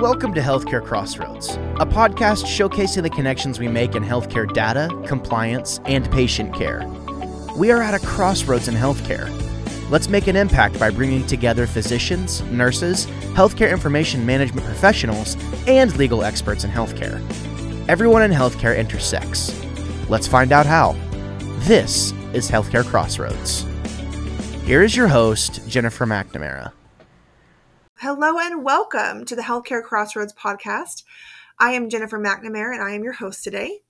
Welcome 0.00 0.34
to 0.34 0.42
Healthcare 0.42 0.84
Crossroads, 0.84 1.56
a 1.80 1.86
podcast 1.86 2.44
showcasing 2.44 3.02
the 3.02 3.08
connections 3.08 3.58
we 3.58 3.66
make 3.66 3.94
in 3.94 4.04
healthcare 4.04 4.52
data, 4.52 4.90
compliance, 5.06 5.80
and 5.86 6.10
patient 6.12 6.54
care. 6.54 6.86
We 7.56 7.70
are 7.70 7.80
at 7.80 7.94
a 7.94 8.06
crossroads 8.06 8.68
in 8.68 8.74
healthcare. 8.74 9.30
Let's 9.88 10.10
make 10.10 10.26
an 10.26 10.36
impact 10.36 10.78
by 10.78 10.90
bringing 10.90 11.26
together 11.26 11.66
physicians, 11.66 12.42
nurses, 12.42 13.06
healthcare 13.32 13.70
information 13.70 14.26
management 14.26 14.66
professionals, 14.66 15.34
and 15.66 15.96
legal 15.96 16.22
experts 16.22 16.62
in 16.62 16.70
healthcare. 16.70 17.18
Everyone 17.88 18.22
in 18.22 18.30
healthcare 18.30 18.76
intersects. 18.76 19.58
Let's 20.10 20.26
find 20.26 20.52
out 20.52 20.66
how. 20.66 20.94
This 21.60 22.12
is 22.34 22.50
Healthcare 22.50 22.84
Crossroads. 22.84 23.64
Here 24.66 24.82
is 24.82 24.94
your 24.94 25.08
host, 25.08 25.66
Jennifer 25.66 26.04
McNamara. 26.04 26.75
Hello 28.00 28.38
and 28.38 28.62
welcome 28.62 29.24
to 29.24 29.34
the 29.34 29.40
Healthcare 29.40 29.82
Crossroads 29.82 30.34
podcast. 30.34 31.02
I 31.58 31.72
am 31.72 31.88
Jennifer 31.88 32.18
McNamara 32.18 32.74
and 32.74 32.82
I 32.82 32.90
am 32.90 33.02
your 33.02 33.14
host 33.14 33.42
today. 33.42 33.80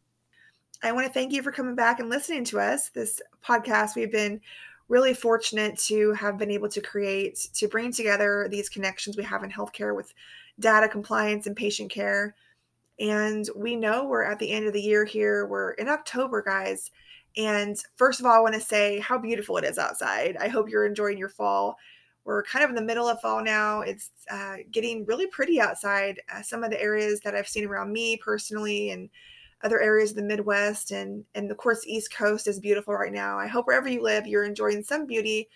I 0.80 0.92
want 0.92 1.08
to 1.08 1.12
thank 1.12 1.32
you 1.32 1.42
for 1.42 1.50
coming 1.50 1.74
back 1.74 1.98
and 1.98 2.08
listening 2.08 2.44
to 2.44 2.60
us. 2.60 2.88
This 2.90 3.20
podcast 3.44 3.96
we've 3.96 4.12
been 4.12 4.40
really 4.88 5.12
fortunate 5.12 5.76
to 5.86 6.12
have 6.12 6.38
been 6.38 6.52
able 6.52 6.68
to 6.68 6.80
create 6.80 7.48
to 7.54 7.66
bring 7.66 7.90
together 7.90 8.46
these 8.48 8.68
connections 8.68 9.16
we 9.16 9.24
have 9.24 9.42
in 9.42 9.50
healthcare 9.50 9.94
with 9.94 10.14
data 10.60 10.86
compliance 10.88 11.48
and 11.48 11.56
patient 11.56 11.90
care. 11.90 12.36
And 13.00 13.44
we 13.56 13.74
know 13.74 14.04
we're 14.04 14.22
at 14.22 14.38
the 14.38 14.52
end 14.52 14.68
of 14.68 14.72
the 14.72 14.80
year 14.80 15.04
here. 15.04 15.48
We're 15.48 15.72
in 15.72 15.88
October, 15.88 16.42
guys. 16.42 16.92
And 17.36 17.76
first 17.96 18.20
of 18.20 18.26
all, 18.26 18.32
I 18.32 18.38
want 18.38 18.54
to 18.54 18.60
say 18.60 19.00
how 19.00 19.18
beautiful 19.18 19.56
it 19.56 19.64
is 19.64 19.78
outside. 19.78 20.36
I 20.38 20.46
hope 20.46 20.70
you're 20.70 20.86
enjoying 20.86 21.18
your 21.18 21.28
fall 21.28 21.76
we're 22.26 22.42
kind 22.42 22.64
of 22.64 22.70
in 22.70 22.76
the 22.76 22.82
middle 22.82 23.08
of 23.08 23.20
fall 23.20 23.42
now. 23.42 23.80
It's 23.80 24.10
uh, 24.30 24.56
getting 24.72 25.06
really 25.06 25.28
pretty 25.28 25.60
outside. 25.60 26.20
Uh, 26.30 26.42
some 26.42 26.64
of 26.64 26.70
the 26.70 26.82
areas 26.82 27.20
that 27.20 27.34
I've 27.34 27.48
seen 27.48 27.66
around 27.66 27.92
me 27.92 28.16
personally, 28.18 28.90
and 28.90 29.08
other 29.62 29.80
areas 29.80 30.10
of 30.10 30.16
the 30.16 30.22
Midwest, 30.22 30.90
and 30.90 31.24
and 31.34 31.50
of 31.50 31.56
course 31.56 31.86
East 31.86 32.12
Coast 32.12 32.46
is 32.46 32.60
beautiful 32.60 32.94
right 32.94 33.12
now. 33.12 33.38
I 33.38 33.46
hope 33.46 33.66
wherever 33.66 33.88
you 33.88 34.02
live, 34.02 34.26
you're 34.26 34.44
enjoying 34.44 34.82
some 34.82 35.06
beauty, 35.06 35.48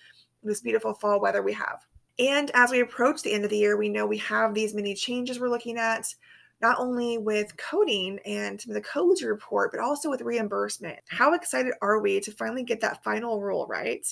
this 0.42 0.60
beautiful 0.60 0.94
fall 0.94 1.20
weather 1.20 1.42
we 1.42 1.52
have. 1.52 1.80
And 2.18 2.50
as 2.54 2.70
we 2.70 2.80
approach 2.80 3.22
the 3.22 3.32
end 3.32 3.44
of 3.44 3.50
the 3.50 3.58
year, 3.58 3.76
we 3.76 3.88
know 3.88 4.06
we 4.06 4.18
have 4.18 4.54
these 4.54 4.74
many 4.74 4.94
changes 4.94 5.40
we're 5.40 5.48
looking 5.48 5.78
at 5.78 6.14
not 6.60 6.78
only 6.78 7.16
with 7.16 7.56
coding 7.56 8.18
and 8.26 8.62
the 8.66 8.82
codes 8.82 9.22
report, 9.22 9.72
but 9.72 9.80
also 9.80 10.10
with 10.10 10.20
reimbursement. 10.20 10.98
How 11.08 11.32
excited 11.32 11.72
are 11.80 12.00
we 12.00 12.20
to 12.20 12.32
finally 12.32 12.62
get 12.62 12.80
that 12.82 13.02
final 13.02 13.40
rule 13.40 13.66
right? 13.66 14.06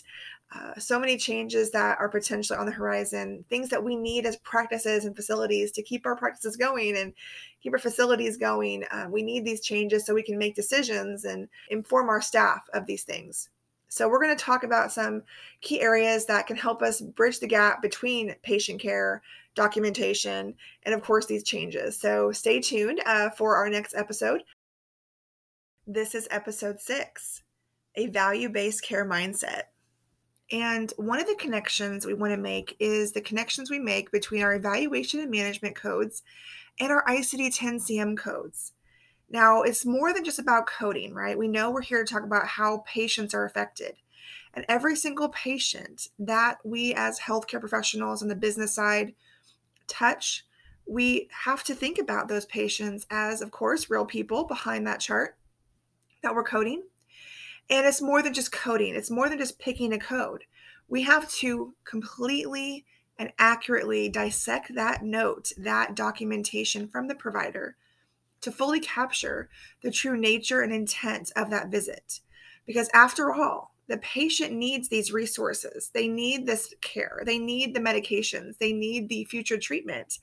Uh, 0.54 0.78
so 0.78 0.98
many 0.98 1.18
changes 1.18 1.70
that 1.70 1.98
are 1.98 2.08
potentially 2.08 2.58
on 2.58 2.64
the 2.64 2.72
horizon, 2.72 3.44
things 3.50 3.68
that 3.68 3.82
we 3.82 3.94
need 3.94 4.24
as 4.24 4.36
practices 4.38 5.04
and 5.04 5.14
facilities 5.14 5.70
to 5.72 5.82
keep 5.82 6.06
our 6.06 6.16
practices 6.16 6.56
going 6.56 6.96
and 6.96 7.12
keep 7.62 7.72
our 7.72 7.78
facilities 7.78 8.38
going. 8.38 8.82
Uh, 8.90 9.06
we 9.10 9.22
need 9.22 9.44
these 9.44 9.60
changes 9.60 10.06
so 10.06 10.14
we 10.14 10.22
can 10.22 10.38
make 10.38 10.54
decisions 10.54 11.24
and 11.26 11.48
inform 11.68 12.08
our 12.08 12.22
staff 12.22 12.66
of 12.72 12.86
these 12.86 13.04
things. 13.04 13.50
So, 13.90 14.08
we're 14.08 14.22
going 14.22 14.36
to 14.36 14.42
talk 14.42 14.64
about 14.64 14.92
some 14.92 15.22
key 15.60 15.80
areas 15.80 16.24
that 16.26 16.46
can 16.46 16.56
help 16.56 16.82
us 16.82 17.00
bridge 17.00 17.40
the 17.40 17.46
gap 17.46 17.82
between 17.82 18.34
patient 18.42 18.80
care, 18.80 19.22
documentation, 19.54 20.54
and 20.84 20.94
of 20.94 21.02
course, 21.02 21.26
these 21.26 21.42
changes. 21.42 21.98
So, 21.98 22.32
stay 22.32 22.60
tuned 22.60 23.00
uh, 23.04 23.30
for 23.30 23.56
our 23.56 23.68
next 23.68 23.94
episode. 23.94 24.42
This 25.86 26.14
is 26.14 26.28
episode 26.30 26.80
six 26.80 27.42
a 27.96 28.06
value 28.06 28.48
based 28.48 28.82
care 28.82 29.04
mindset. 29.04 29.62
And 30.50 30.92
one 30.96 31.20
of 31.20 31.26
the 31.26 31.34
connections 31.34 32.06
we 32.06 32.14
want 32.14 32.32
to 32.32 32.38
make 32.38 32.74
is 32.78 33.12
the 33.12 33.20
connections 33.20 33.70
we 33.70 33.78
make 33.78 34.10
between 34.10 34.42
our 34.42 34.54
evaluation 34.54 35.20
and 35.20 35.30
management 35.30 35.76
codes 35.76 36.22
and 36.80 36.90
our 36.90 37.04
ICD 37.04 37.54
10 37.54 37.78
CM 37.80 38.16
codes. 38.16 38.72
Now, 39.30 39.62
it's 39.62 39.84
more 39.84 40.14
than 40.14 40.24
just 40.24 40.38
about 40.38 40.66
coding, 40.66 41.12
right? 41.12 41.36
We 41.36 41.48
know 41.48 41.70
we're 41.70 41.82
here 41.82 42.02
to 42.02 42.10
talk 42.10 42.22
about 42.22 42.46
how 42.46 42.82
patients 42.86 43.34
are 43.34 43.44
affected. 43.44 43.96
And 44.54 44.64
every 44.68 44.96
single 44.96 45.28
patient 45.28 46.08
that 46.18 46.58
we 46.64 46.94
as 46.94 47.20
healthcare 47.20 47.60
professionals 47.60 48.22
on 48.22 48.28
the 48.28 48.34
business 48.34 48.74
side 48.74 49.14
touch, 49.86 50.46
we 50.86 51.28
have 51.44 51.62
to 51.64 51.74
think 51.74 51.98
about 51.98 52.28
those 52.28 52.46
patients 52.46 53.06
as, 53.10 53.42
of 53.42 53.50
course, 53.50 53.90
real 53.90 54.06
people 54.06 54.44
behind 54.44 54.86
that 54.86 55.00
chart 55.00 55.36
that 56.22 56.34
we're 56.34 56.42
coding 56.42 56.84
and 57.70 57.86
it's 57.86 58.02
more 58.02 58.22
than 58.22 58.34
just 58.34 58.52
coding, 58.52 58.94
it's 58.94 59.10
more 59.10 59.28
than 59.28 59.38
just 59.38 59.58
picking 59.58 59.92
a 59.92 59.98
code. 59.98 60.44
We 60.88 61.02
have 61.02 61.30
to 61.32 61.74
completely 61.84 62.84
and 63.18 63.32
accurately 63.38 64.08
dissect 64.08 64.74
that 64.74 65.02
note, 65.02 65.52
that 65.58 65.94
documentation 65.94 66.88
from 66.88 67.08
the 67.08 67.14
provider 67.14 67.76
to 68.40 68.52
fully 68.52 68.80
capture 68.80 69.48
the 69.82 69.90
true 69.90 70.16
nature 70.16 70.62
and 70.62 70.72
intent 70.72 71.32
of 71.34 71.50
that 71.50 71.68
visit. 71.68 72.20
Because 72.66 72.88
after 72.94 73.32
all, 73.32 73.74
the 73.88 73.98
patient 73.98 74.52
needs 74.52 74.88
these 74.88 75.12
resources. 75.12 75.90
They 75.92 76.06
need 76.08 76.46
this 76.46 76.74
care. 76.80 77.22
They 77.24 77.38
need 77.38 77.74
the 77.74 77.80
medications. 77.80 78.58
They 78.58 78.72
need 78.72 79.08
the 79.08 79.24
future 79.24 79.58
treatment. 79.58 80.18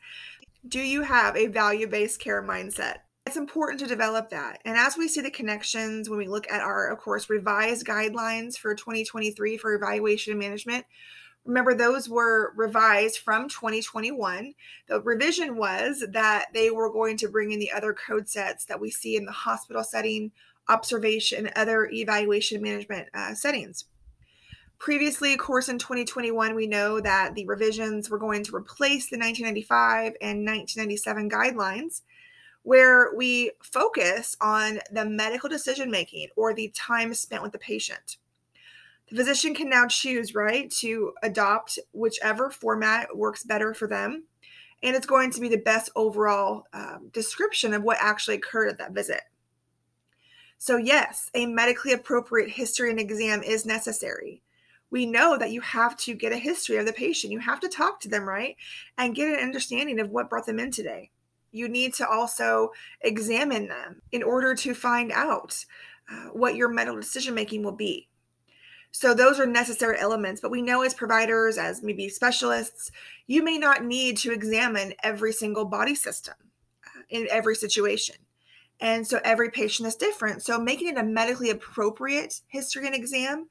Do 0.68 0.80
you 0.80 1.02
have 1.02 1.36
a 1.36 1.48
value 1.48 1.88
based 1.88 2.20
care 2.20 2.44
mindset? 2.44 2.98
It's 3.26 3.38
important 3.38 3.80
to 3.80 3.88
develop 3.88 4.30
that. 4.30 4.62
And 4.66 4.78
as 4.78 4.98
we 4.98 5.08
see 5.08 5.20
the 5.20 5.32
connections 5.32 6.10
when 6.10 6.20
we 6.20 6.28
look 6.28 6.50
at 6.52 6.62
our, 6.62 6.92
of 6.92 7.00
course, 7.00 7.28
revised 7.28 7.84
guidelines 7.84 8.56
for 8.56 8.76
2023 8.76 9.58
for 9.58 9.74
evaluation 9.74 10.32
and 10.32 10.40
management, 10.40 10.86
remember 11.44 11.74
those 11.74 12.08
were 12.08 12.54
revised 12.56 13.18
from 13.18 13.50
2021. 13.50 14.54
The 14.88 15.02
revision 15.02 15.58
was 15.58 16.06
that 16.12 16.54
they 16.54 16.70
were 16.70 16.94
going 16.94 17.18
to 17.18 17.28
bring 17.28 17.52
in 17.52 17.58
the 17.58 17.72
other 17.72 17.94
code 17.94 18.30
sets 18.30 18.66
that 18.66 18.80
we 18.80 18.92
see 18.92 19.16
in 19.16 19.26
the 19.26 19.32
hospital 19.32 19.84
setting, 19.84 20.32
observation, 20.70 21.50
other 21.56 21.90
evaluation 21.92 22.62
management 22.62 23.10
uh, 23.16 23.34
settings. 23.34 23.86
Previously, 24.78 25.34
of 25.34 25.40
course, 25.40 25.68
in 25.68 25.80
2021, 25.80 26.54
we 26.54 26.68
know 26.68 27.00
that 27.00 27.34
the 27.34 27.48
revisions 27.48 28.08
were 28.08 28.20
going 28.20 28.44
to 28.44 28.56
replace 28.56 29.10
the 29.10 29.18
1995 29.18 30.14
and 30.22 30.46
1997 30.46 31.28
guidelines 31.28 32.02
where 32.66 33.14
we 33.16 33.52
focus 33.62 34.36
on 34.42 34.80
the 34.92 35.06
medical 35.06 35.48
decision 35.48 35.92
making 35.92 36.28
or 36.36 36.52
the 36.52 36.74
time 36.76 37.14
spent 37.14 37.44
with 37.44 37.52
the 37.52 37.60
patient. 37.60 38.18
The 39.08 39.18
physician 39.18 39.54
can 39.54 39.70
now 39.70 39.86
choose, 39.86 40.34
right, 40.34 40.70
to 40.80 41.14
adopt 41.22 41.78
whichever 41.94 42.50
format 42.50 43.16
works 43.16 43.44
better 43.44 43.76
for 43.76 43.88
them. 43.88 44.24
And 44.82 44.96
it's 44.96 45.06
going 45.06 45.30
to 45.32 45.42
be 45.42 45.48
the 45.48 45.58
best 45.58 45.92
overall 45.96 46.64
um, 46.74 47.10
description 47.14 47.72
of 47.76 47.84
what 47.84 48.00
actually 48.02 48.38
occurred 48.38 48.70
at 48.70 48.80
that 48.80 48.94
visit. 48.94 49.22
So, 50.58 50.78
yes, 50.78 51.30
a 51.36 51.46
medically 51.46 51.94
appropriate 51.94 52.50
history 52.50 52.90
and 52.90 53.00
exam 53.00 53.44
is 53.44 53.68
necessary. 53.68 54.42
We 54.90 55.06
know 55.06 55.38
that 55.38 55.52
you 55.52 55.62
have 55.62 55.98
to 55.98 56.16
get 56.16 56.34
a 56.34 56.38
history 56.38 56.78
of 56.78 56.88
the 56.88 56.94
patient. 56.94 57.32
You 57.32 57.40
have 57.40 57.60
to 57.60 57.70
talk 57.70 58.00
to 58.00 58.10
them, 58.10 58.28
right? 58.28 58.56
And 58.98 59.14
get 59.14 59.38
an 59.38 59.46
understanding 59.46 60.00
of 60.00 60.10
what 60.10 60.32
brought 60.32 60.48
them 60.48 60.60
in 60.60 60.72
today 60.72 61.12
you 61.56 61.70
need 61.70 61.94
to 61.94 62.08
also 62.08 62.72
examine 63.00 63.68
them 63.70 64.02
in 64.12 64.22
order 64.22 64.54
to 64.56 64.74
find 64.74 65.12
out 65.14 65.66
uh, 66.12 66.26
what 66.34 66.56
your 66.56 66.68
medical 66.68 67.00
decision 67.00 67.34
making 67.34 67.64
will 67.64 67.72
be. 67.72 68.10
So, 68.92 69.14
those 69.14 69.40
are 69.40 69.46
necessary 69.46 69.98
elements, 70.00 70.42
but 70.42 70.52
we 70.52 70.62
know 70.62 70.82
as 70.82 70.94
providers, 70.94 71.58
as 71.58 71.82
maybe 71.82 72.10
specialists, 72.10 72.92
you 73.26 73.44
may 73.44 73.58
not 73.58 73.84
need 73.84 74.18
to 74.18 74.32
examine 74.32 74.94
every 75.02 75.32
single 75.32 75.66
body 75.66 75.96
system 75.96 76.36
uh, 76.86 77.02
in 77.10 77.28
every 77.30 77.56
situation. 77.56 78.16
And 78.80 79.08
so, 79.08 79.20
every 79.24 79.50
patient 79.50 79.88
is 79.88 79.96
different. 79.96 80.44
So, 80.44 80.60
making 80.60 80.90
it 80.90 80.98
a 80.98 81.04
medically 81.04 81.50
appropriate 81.50 82.42
history 82.48 82.86
and 82.86 82.96
exam 82.96 83.48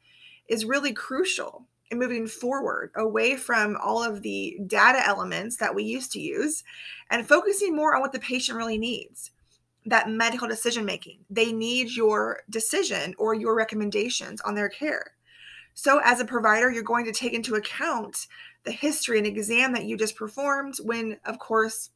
is 0.49 0.65
really 0.65 0.93
crucial 0.93 1.67
and 1.91 2.01
moving 2.01 2.27
forward 2.27 2.91
away 2.97 3.37
from 3.37 3.77
all 3.83 4.03
of 4.03 4.23
the 4.23 4.59
data 4.67 5.05
elements 5.07 5.57
that 5.57 5.75
we 5.75 5.85
used 5.85 6.13
to 6.13 6.21
use 6.21 6.65
and 7.11 7.29
focusing 7.29 7.77
more 7.77 7.95
on 7.95 8.01
what 8.01 8.13
the 8.13 8.19
patient 8.19 8.57
really 8.59 8.79
needs 8.79 9.31
that 9.87 10.09
medical 10.09 10.49
decision 10.49 10.85
making. 10.85 11.19
They 11.29 11.53
need 11.53 11.91
your 11.91 12.41
decision 12.49 13.15
or 13.19 13.35
your 13.35 13.55
recommendations 13.55 14.41
on 14.41 14.55
their 14.55 14.69
care. 14.69 15.13
So, 15.75 16.01
as 16.05 16.21
a 16.21 16.25
provider, 16.25 16.71
you're 16.71 16.83
going 16.83 17.05
to 17.07 17.13
take 17.13 17.33
into 17.33 17.57
account 17.57 18.27
the 18.65 18.71
history 18.71 19.19
and 19.19 19.27
exam 19.27 19.73
that 19.73 19.85
you 19.85 19.97
just 19.97 20.17
performed 20.17 20.77
when, 20.83 21.19
of 21.25 21.39
course, 21.39 21.91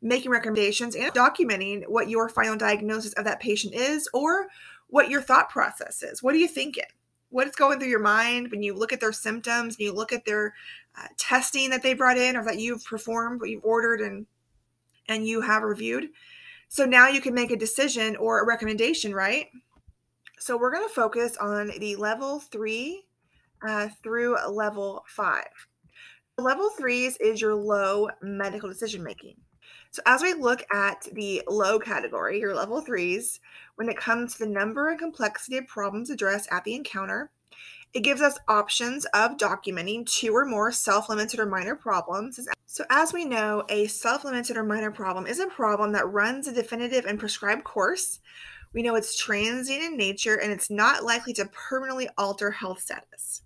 making 0.00 0.30
recommendations 0.30 0.94
and 0.94 1.12
documenting 1.12 1.82
what 1.88 2.08
your 2.08 2.28
final 2.28 2.56
diagnosis 2.56 3.14
of 3.14 3.24
that 3.24 3.40
patient 3.40 3.74
is 3.74 4.08
or 4.12 4.46
what 4.88 5.10
your 5.10 5.20
thought 5.20 5.48
process 5.48 6.02
is. 6.02 6.22
What 6.22 6.34
are 6.34 6.38
you 6.38 6.46
thinking? 6.46 6.84
What's 7.30 7.56
going 7.56 7.78
through 7.78 7.88
your 7.88 8.00
mind 8.00 8.50
when 8.50 8.62
you 8.62 8.74
look 8.74 8.92
at 8.92 9.00
their 9.00 9.12
symptoms 9.12 9.76
and 9.76 9.84
you 9.84 9.92
look 9.92 10.12
at 10.12 10.24
their 10.24 10.54
uh, 10.96 11.06
testing 11.16 11.70
that 11.70 11.82
they 11.82 11.94
brought 11.94 12.18
in 12.18 12.36
or 12.36 12.44
that 12.44 12.58
you've 12.58 12.84
performed 12.84 13.40
what 13.40 13.50
you've 13.50 13.64
ordered 13.64 14.00
and 14.00 14.26
and 15.08 15.26
you 15.26 15.40
have 15.40 15.62
reviewed? 15.62 16.08
So 16.68 16.84
now 16.84 17.08
you 17.08 17.20
can 17.20 17.34
make 17.34 17.50
a 17.50 17.56
decision 17.56 18.16
or 18.16 18.40
a 18.40 18.46
recommendation 18.46 19.14
right? 19.14 19.46
So 20.38 20.56
we're 20.56 20.72
going 20.72 20.86
to 20.86 20.94
focus 20.94 21.36
on 21.36 21.72
the 21.78 21.96
level 21.96 22.40
three 22.40 23.04
uh, 23.66 23.88
through 24.02 24.36
level 24.48 25.04
five. 25.08 25.48
Level 26.36 26.70
threes 26.70 27.16
is 27.16 27.40
your 27.40 27.54
low 27.54 28.08
medical 28.22 28.68
decision 28.68 29.02
making. 29.02 29.34
So, 29.90 30.02
as 30.04 30.22
we 30.22 30.34
look 30.34 30.64
at 30.72 31.08
the 31.12 31.42
low 31.48 31.78
category, 31.78 32.40
your 32.40 32.54
level 32.54 32.80
threes, 32.80 33.40
when 33.76 33.88
it 33.88 33.96
comes 33.96 34.34
to 34.34 34.40
the 34.40 34.50
number 34.50 34.88
and 34.88 34.98
complexity 34.98 35.56
of 35.56 35.66
problems 35.66 36.10
addressed 36.10 36.48
at 36.52 36.64
the 36.64 36.74
encounter, 36.74 37.30
it 37.94 38.00
gives 38.00 38.20
us 38.20 38.38
options 38.48 39.06
of 39.06 39.38
documenting 39.38 40.04
two 40.04 40.36
or 40.36 40.44
more 40.44 40.70
self 40.70 41.08
limited 41.08 41.40
or 41.40 41.46
minor 41.46 41.74
problems. 41.74 42.38
So, 42.66 42.84
as 42.90 43.14
we 43.14 43.24
know, 43.24 43.64
a 43.70 43.86
self 43.86 44.24
limited 44.24 44.56
or 44.56 44.62
minor 44.62 44.90
problem 44.90 45.26
is 45.26 45.38
a 45.38 45.46
problem 45.46 45.92
that 45.92 46.08
runs 46.08 46.46
a 46.46 46.52
definitive 46.52 47.06
and 47.06 47.18
prescribed 47.18 47.64
course. 47.64 48.20
We 48.74 48.82
know 48.82 48.94
it's 48.94 49.16
transient 49.16 49.82
in 49.82 49.96
nature 49.96 50.34
and 50.34 50.52
it's 50.52 50.68
not 50.68 51.02
likely 51.02 51.32
to 51.34 51.46
permanently 51.46 52.08
alter 52.18 52.50
health 52.50 52.80
status. 52.80 53.42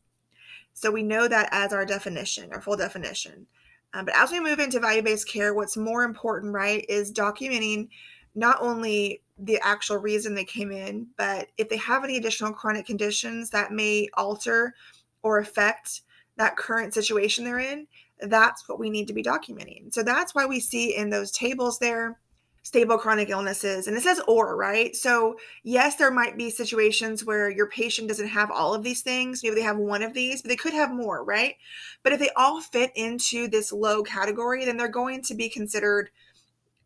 So, 0.74 0.90
we 0.90 1.04
know 1.04 1.28
that 1.28 1.48
as 1.52 1.72
our 1.72 1.86
definition, 1.86 2.52
our 2.52 2.60
full 2.60 2.76
definition. 2.76 3.46
Um, 3.94 4.04
but 4.06 4.16
as 4.16 4.30
we 4.30 4.40
move 4.40 4.58
into 4.58 4.80
value 4.80 5.02
based 5.02 5.28
care, 5.28 5.54
what's 5.54 5.76
more 5.76 6.04
important, 6.04 6.52
right, 6.54 6.84
is 6.88 7.12
documenting 7.12 7.88
not 8.34 8.58
only 8.60 9.22
the 9.38 9.60
actual 9.62 9.98
reason 9.98 10.34
they 10.34 10.44
came 10.44 10.70
in, 10.70 11.06
but 11.16 11.48
if 11.58 11.68
they 11.68 11.76
have 11.76 12.04
any 12.04 12.16
additional 12.16 12.52
chronic 12.52 12.86
conditions 12.86 13.50
that 13.50 13.72
may 13.72 14.08
alter 14.14 14.74
or 15.22 15.38
affect 15.38 16.02
that 16.36 16.56
current 16.56 16.94
situation 16.94 17.44
they're 17.44 17.58
in, 17.58 17.86
that's 18.20 18.68
what 18.68 18.78
we 18.78 18.88
need 18.88 19.08
to 19.08 19.12
be 19.12 19.22
documenting. 19.22 19.92
So 19.92 20.02
that's 20.02 20.34
why 20.34 20.46
we 20.46 20.60
see 20.60 20.96
in 20.96 21.10
those 21.10 21.32
tables 21.32 21.78
there 21.78 22.18
stable 22.62 22.96
chronic 22.96 23.28
illnesses 23.28 23.86
and 23.86 23.96
it 23.96 24.02
says 24.02 24.20
or 24.26 24.56
right? 24.56 24.94
So 24.94 25.36
yes 25.62 25.96
there 25.96 26.10
might 26.10 26.36
be 26.36 26.50
situations 26.50 27.24
where 27.24 27.50
your 27.50 27.68
patient 27.68 28.08
doesn't 28.08 28.28
have 28.28 28.50
all 28.50 28.74
of 28.74 28.82
these 28.82 29.02
things 29.02 29.42
maybe 29.42 29.56
they 29.56 29.62
have 29.62 29.78
one 29.78 30.02
of 30.02 30.14
these 30.14 30.42
but 30.42 30.48
they 30.48 30.56
could 30.56 30.74
have 30.74 30.92
more 30.92 31.24
right? 31.24 31.56
But 32.02 32.12
if 32.12 32.20
they 32.20 32.30
all 32.36 32.60
fit 32.60 32.92
into 32.94 33.48
this 33.48 33.72
low 33.72 34.02
category 34.02 34.64
then 34.64 34.76
they're 34.76 34.88
going 34.88 35.22
to 35.22 35.34
be 35.34 35.48
considered 35.48 36.10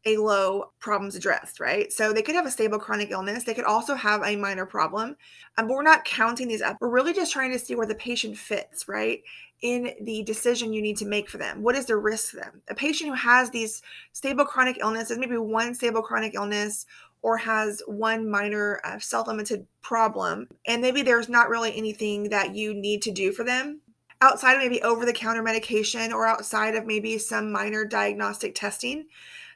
a 0.04 0.16
low 0.16 0.72
problems 0.78 1.16
addressed, 1.16 1.60
right? 1.60 1.92
So 1.92 2.12
they 2.12 2.22
could 2.22 2.34
have 2.34 2.46
a 2.46 2.50
stable 2.50 2.78
chronic 2.78 3.10
illness. 3.10 3.44
They 3.44 3.54
could 3.54 3.64
also 3.64 3.94
have 3.94 4.22
a 4.22 4.36
minor 4.36 4.66
problem. 4.66 5.16
Um, 5.56 5.66
but 5.66 5.74
we're 5.74 5.82
not 5.82 6.04
counting 6.04 6.48
these 6.48 6.62
up. 6.62 6.76
We're 6.80 6.90
really 6.90 7.12
just 7.12 7.32
trying 7.32 7.52
to 7.52 7.58
see 7.58 7.74
where 7.74 7.86
the 7.86 7.94
patient 7.94 8.36
fits, 8.36 8.88
right? 8.88 9.22
In 9.62 9.94
the 10.02 10.22
decision 10.22 10.72
you 10.72 10.82
need 10.82 10.98
to 10.98 11.06
make 11.06 11.28
for 11.28 11.38
them. 11.38 11.62
What 11.62 11.76
is 11.76 11.86
the 11.86 11.96
risk 11.96 12.30
to 12.30 12.36
them? 12.36 12.62
A 12.68 12.74
patient 12.74 13.10
who 13.10 13.16
has 13.16 13.50
these 13.50 13.82
stable 14.12 14.44
chronic 14.44 14.78
illnesses, 14.80 15.18
maybe 15.18 15.38
one 15.38 15.74
stable 15.74 16.02
chronic 16.02 16.34
illness, 16.34 16.86
or 17.22 17.38
has 17.38 17.82
one 17.86 18.30
minor 18.30 18.80
uh, 18.84 18.98
self 18.98 19.26
limited 19.26 19.66
problem, 19.80 20.46
and 20.66 20.80
maybe 20.80 21.02
there's 21.02 21.28
not 21.28 21.48
really 21.48 21.76
anything 21.76 22.28
that 22.28 22.54
you 22.54 22.72
need 22.72 23.02
to 23.02 23.10
do 23.10 23.32
for 23.32 23.42
them 23.42 23.80
outside 24.20 24.54
of 24.54 24.58
maybe 24.60 24.82
over 24.82 25.04
the 25.04 25.12
counter 25.12 25.42
medication 25.42 26.12
or 26.12 26.26
outside 26.26 26.74
of 26.74 26.86
maybe 26.86 27.18
some 27.18 27.52
minor 27.52 27.84
diagnostic 27.84 28.54
testing 28.54 29.06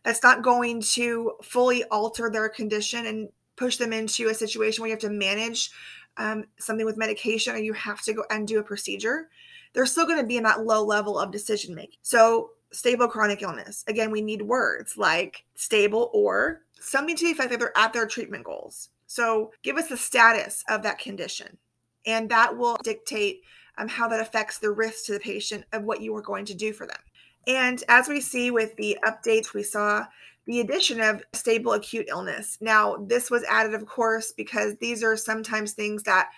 that's 0.03 0.23
not 0.23 0.43
going 0.43 0.81
to 0.81 1.33
fully 1.43 1.85
alter 1.85 2.31
their 2.31 2.49
condition 2.49 3.07
and 3.07 3.29
push 3.57 3.77
them 3.77 3.93
into 3.93 4.29
a 4.29 4.35
situation 4.35 4.81
where 4.81 4.89
you 4.89 4.95
have 4.95 5.01
to 5.01 5.11
manage 5.11 5.71
um, 6.17 6.45
something 6.59 6.87
with 6.87 6.97
medication 6.97 7.55
or 7.55 7.59
you 7.59 7.73
have 7.73 8.03
to 8.03 8.13
go 8.13 8.25
and 8.31 8.49
do 8.49 8.59
a 8.59 8.63
procedure, 8.63 9.29
they're 9.73 9.87
still 9.87 10.07
going 10.07 10.21
to 10.21 10.27
be 10.27 10.37
in 10.37 10.43
that 10.43 10.65
low 10.65 10.85
level 10.85 11.19
of 11.19 11.31
decision 11.31 11.75
making. 11.75 11.99
So, 12.03 12.51
stable 12.73 13.09
chronic 13.09 13.43
illness. 13.43 13.85
Again, 13.89 14.11
we 14.11 14.21
need 14.21 14.43
words 14.43 14.97
like 14.97 15.45
stable 15.57 16.11
or 16.13 16.63
something 16.81 17.17
to 17.17 17.25
the 17.25 17.33
effect 17.33 17.51
that 17.51 17.59
they're 17.59 17.77
at 17.77 17.93
their 17.93 18.07
treatment 18.07 18.45
goals. 18.45 18.91
So, 19.07 19.53
give 19.63 19.77
us 19.77 19.89
the 19.89 19.97
status 19.97 20.65
of 20.69 20.83
that 20.83 20.99
condition, 20.99 21.59
and 22.07 22.29
that 22.31 22.57
will 22.57 22.77
dictate 22.83 23.43
um, 23.79 23.89
how 23.89 24.09
that 24.09 24.21
affects 24.21 24.59
the 24.59 24.71
risk 24.71 25.07
to 25.07 25.13
the 25.13 25.21
patient 25.21 25.65
of 25.73 25.85
what 25.85 26.01
you 26.01 26.15
are 26.17 26.23
going 26.23 26.45
to 26.47 26.55
do 26.55 26.73
for 26.73 26.87
them. 26.87 26.99
And 27.47 27.83
as 27.89 28.09
we 28.09 28.21
see 28.21 28.51
with 28.51 28.77
the 28.77 28.99
updates, 29.05 29.55
we 29.55 29.63
saw 29.63 30.07
the 30.47 30.61
addition 30.61 31.01
of 31.01 31.23
stable 31.33 31.73
acute 31.73 32.07
illness. 32.09 32.59
Now, 32.61 32.97
this 32.97 33.31
was 33.31 33.45
added, 33.45 33.75
of 33.75 33.87
course, 33.87 34.33
because 34.33 34.77
these 34.77 35.03
are 35.03 35.17
sometimes 35.17 35.73
things 35.73 36.03
that 36.05 36.31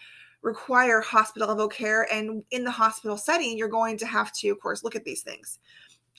require 0.43 1.00
hospital 1.00 1.49
level 1.49 1.69
care. 1.69 2.06
And 2.12 2.43
in 2.50 2.64
the 2.64 2.70
hospital 2.70 3.16
setting, 3.16 3.56
you're 3.56 3.69
going 3.69 3.96
to 3.99 4.06
have 4.06 4.32
to, 4.34 4.50
of 4.50 4.60
course, 4.60 4.84
look 4.84 4.96
at 4.96 5.04
these 5.04 5.22
things. 5.22 5.58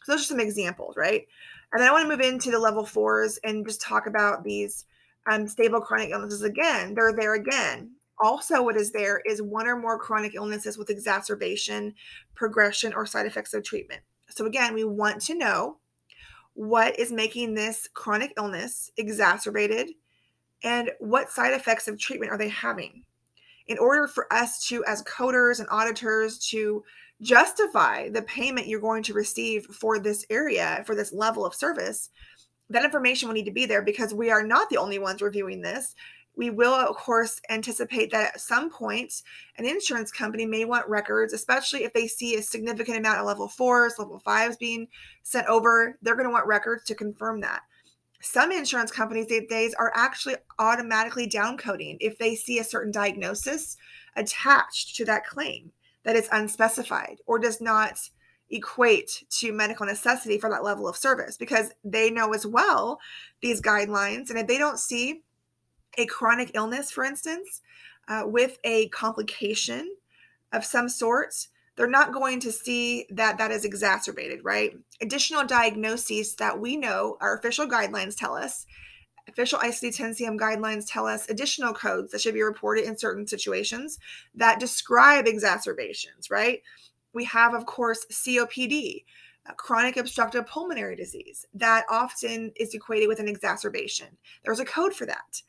So, 0.04 0.12
those 0.12 0.22
are 0.22 0.26
some 0.26 0.40
examples, 0.40 0.96
right? 0.98 1.26
And 1.72 1.82
then 1.82 1.90
I 1.90 1.92
want 1.92 2.04
to 2.04 2.10
move 2.10 2.26
into 2.26 2.52
the 2.52 2.60
level 2.60 2.86
fours 2.86 3.40
and 3.44 3.66
just 3.66 3.82
talk 3.82 4.06
about 4.06 4.44
these 4.44 4.86
um, 5.30 5.48
stable 5.48 5.82
chronic 5.82 6.10
illnesses 6.12 6.44
again. 6.44 6.94
They're 6.94 7.14
there 7.14 7.36
again. 7.36 7.92
Also, 8.20 8.62
what 8.62 8.78
is 8.78 8.92
there 8.92 9.22
is 9.26 9.42
one 9.42 9.68
or 9.68 9.76
more 9.76 9.98
chronic 9.98 10.36
illnesses 10.36 10.78
with 10.78 10.90
exacerbation, 10.90 11.94
progression, 12.36 12.94
or 12.94 13.06
side 13.06 13.26
effects 13.26 13.54
of 13.54 13.64
treatment. 13.64 14.02
So, 14.30 14.46
again, 14.46 14.74
we 14.74 14.84
want 14.84 15.22
to 15.24 15.36
know 15.36 15.78
what 16.54 17.00
is 17.00 17.12
making 17.12 17.54
this 17.54 17.88
chronic 17.94 18.34
illness 18.38 18.92
exacerbated 18.98 19.92
and 20.64 20.92
what 21.00 21.32
side 21.32 21.54
effects 21.54 21.88
of 21.88 22.00
treatment 22.00 22.32
are 22.32 22.38
they 22.38 22.50
having. 22.50 23.04
In 23.68 23.78
order 23.78 24.08
for 24.08 24.32
us 24.32 24.66
to, 24.68 24.84
as 24.86 25.04
coders 25.04 25.60
and 25.60 25.68
auditors, 25.72 26.38
to 26.50 26.84
justify 27.22 28.10
the 28.10 28.22
payment 28.24 28.68
you're 28.68 28.82
going 28.82 29.04
to 29.04 29.14
receive 29.14 29.66
for 29.68 30.00
this 30.00 30.26
area, 30.30 30.84
for 30.86 30.96
this 30.96 31.14
level 31.14 31.46
of 31.46 31.56
service, 31.56 32.10
that 32.70 32.84
information 32.84 33.28
will 33.28 33.34
need 33.34 33.46
to 33.46 33.52
be 33.52 33.66
there 33.66 33.82
because 33.82 34.14
we 34.14 34.30
are 34.30 34.44
not 34.44 34.70
the 34.70 34.78
only 34.78 35.00
ones 35.00 35.22
reviewing 35.22 35.62
this 35.62 35.96
we 36.36 36.50
will, 36.50 36.74
of 36.74 36.96
course, 36.96 37.40
anticipate 37.50 38.12
that 38.12 38.34
at 38.36 38.42
some 38.42 38.70
point 38.70 39.22
an 39.58 39.66
insurance 39.66 40.12
company 40.12 40.46
may 40.46 40.66
want 40.66 40.90
records, 40.90 41.34
especially 41.34 41.84
if 41.84 41.94
they 41.94 42.08
see 42.08 42.36
a 42.36 42.42
significant 42.42 42.98
amount 42.98 43.20
of 43.20 43.26
level 43.26 43.48
fours, 43.48 43.96
level 44.00 44.20
fives 44.20 44.58
being 44.58 44.88
sent 45.22 45.48
over. 45.48 45.98
They're 46.02 46.16
going 46.16 46.28
to 46.28 46.34
want 46.34 46.48
records 46.48 46.84
to 46.86 46.96
confirm 46.96 47.42
that. 47.42 47.62
Some 48.22 48.52
insurance 48.52 48.92
companies 48.92 49.28
these 49.28 49.48
days 49.50 49.74
are 49.74 49.92
actually 49.96 50.36
automatically 50.58 51.28
downcoding 51.28 51.98
if 52.00 52.18
they 52.18 52.36
see 52.36 52.58
a 52.60 52.64
certain 52.64 52.92
diagnosis 52.92 53.78
attached 54.16 54.96
to 54.96 55.06
that 55.06 55.26
claim 55.26 55.72
that 56.04 56.16
is 56.16 56.30
unspecified 56.32 57.20
or 57.26 57.38
does 57.38 57.62
not 57.62 57.98
equate 58.50 59.24
to 59.30 59.52
medical 59.52 59.86
necessity 59.86 60.38
for 60.38 60.50
that 60.50 60.64
level 60.64 60.88
of 60.88 60.96
service 60.96 61.38
because 61.38 61.72
they 61.84 62.10
know 62.10 62.34
as 62.34 62.46
well 62.46 63.00
these 63.42 63.62
guidelines. 63.62 64.30
And 64.30 64.40
if 64.40 64.48
they 64.48 64.58
don't 64.58 64.80
see 64.80 65.24
a 65.98 66.06
chronic 66.06 66.52
illness, 66.54 66.92
for 66.92 67.04
instance, 67.04 67.62
uh, 68.08 68.24
with 68.26 68.60
a 68.64 68.90
complication 68.90 69.96
of 70.52 70.66
some 70.66 70.90
sorts, 70.90 71.50
they're 71.76 71.88
not 71.88 72.14
going 72.14 72.40
to 72.42 72.52
see 72.52 73.06
that 73.10 73.38
that 73.38 73.52
is 73.52 73.66
exacerbated, 73.66 74.44
right? 74.44 74.78
Additional 75.02 75.46
diagnoses 75.46 76.36
that 76.36 76.60
we 76.60 76.78
know 76.78 77.18
our 77.20 77.38
official 77.38 77.68
guidelines 77.68 78.16
tell 78.16 78.36
us, 78.36 78.66
official 79.28 79.60
ICD 79.60 79.96
10 79.96 80.12
CM 80.14 80.38
guidelines 80.38 80.86
tell 80.88 81.08
us 81.08 81.30
additional 81.30 81.74
codes 81.74 82.12
that 82.12 82.22
should 82.22 82.34
be 82.34 82.44
reported 82.44 82.86
in 82.86 82.98
certain 82.98 83.26
situations 83.26 83.98
that 84.36 84.60
describe 84.60 85.26
exacerbations, 85.26 86.30
right? 86.30 86.62
We 87.14 87.24
have, 87.26 87.54
of 87.54 87.66
course, 87.66 88.06
COPD, 88.12 89.04
chronic 89.58 89.98
obstructive 89.98 90.46
pulmonary 90.46 90.96
disease, 90.96 91.46
that 91.54 91.86
often 91.90 92.52
is 92.56 92.74
equated 92.74 93.08
with 93.08 93.20
an 93.20 93.28
exacerbation. 93.28 94.18
There's 94.44 94.60
a 94.60 94.66
code 94.66 94.94
for 94.94 95.06
that. 95.06 95.42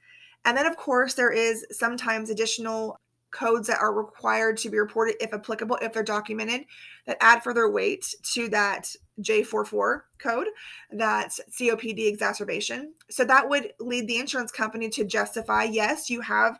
And 0.45 0.57
then, 0.57 0.67
of 0.67 0.77
course, 0.77 1.15
there 1.15 1.33
is 1.33 1.67
sometimes 1.71 2.31
additional 2.31 2.99
codes 3.31 3.67
that 3.67 3.81
are 3.81 3.93
required 3.93 4.57
to 4.59 4.71
be 4.71 4.79
reported 4.79 5.17
if 5.21 5.35
applicable, 5.35 5.79
if 5.83 5.93
they're 5.93 6.03
documented, 6.03 6.65
that 7.07 7.17
add 7.21 7.43
further 7.43 7.69
weight 7.69 8.15
to 8.23 8.49
that 8.49 8.95
J44 9.21 10.03
code, 10.19 10.47
that 10.93 11.31
COPD 11.51 12.07
exacerbation. 12.07 12.95
So 13.11 13.25
that 13.25 13.49
would 13.49 13.73
lead 13.81 14.07
the 14.07 14.19
insurance 14.19 14.53
company 14.53 14.89
to 14.91 15.05
justify 15.05 15.65
yes, 15.65 16.09
you 16.09 16.21
have 16.21 16.59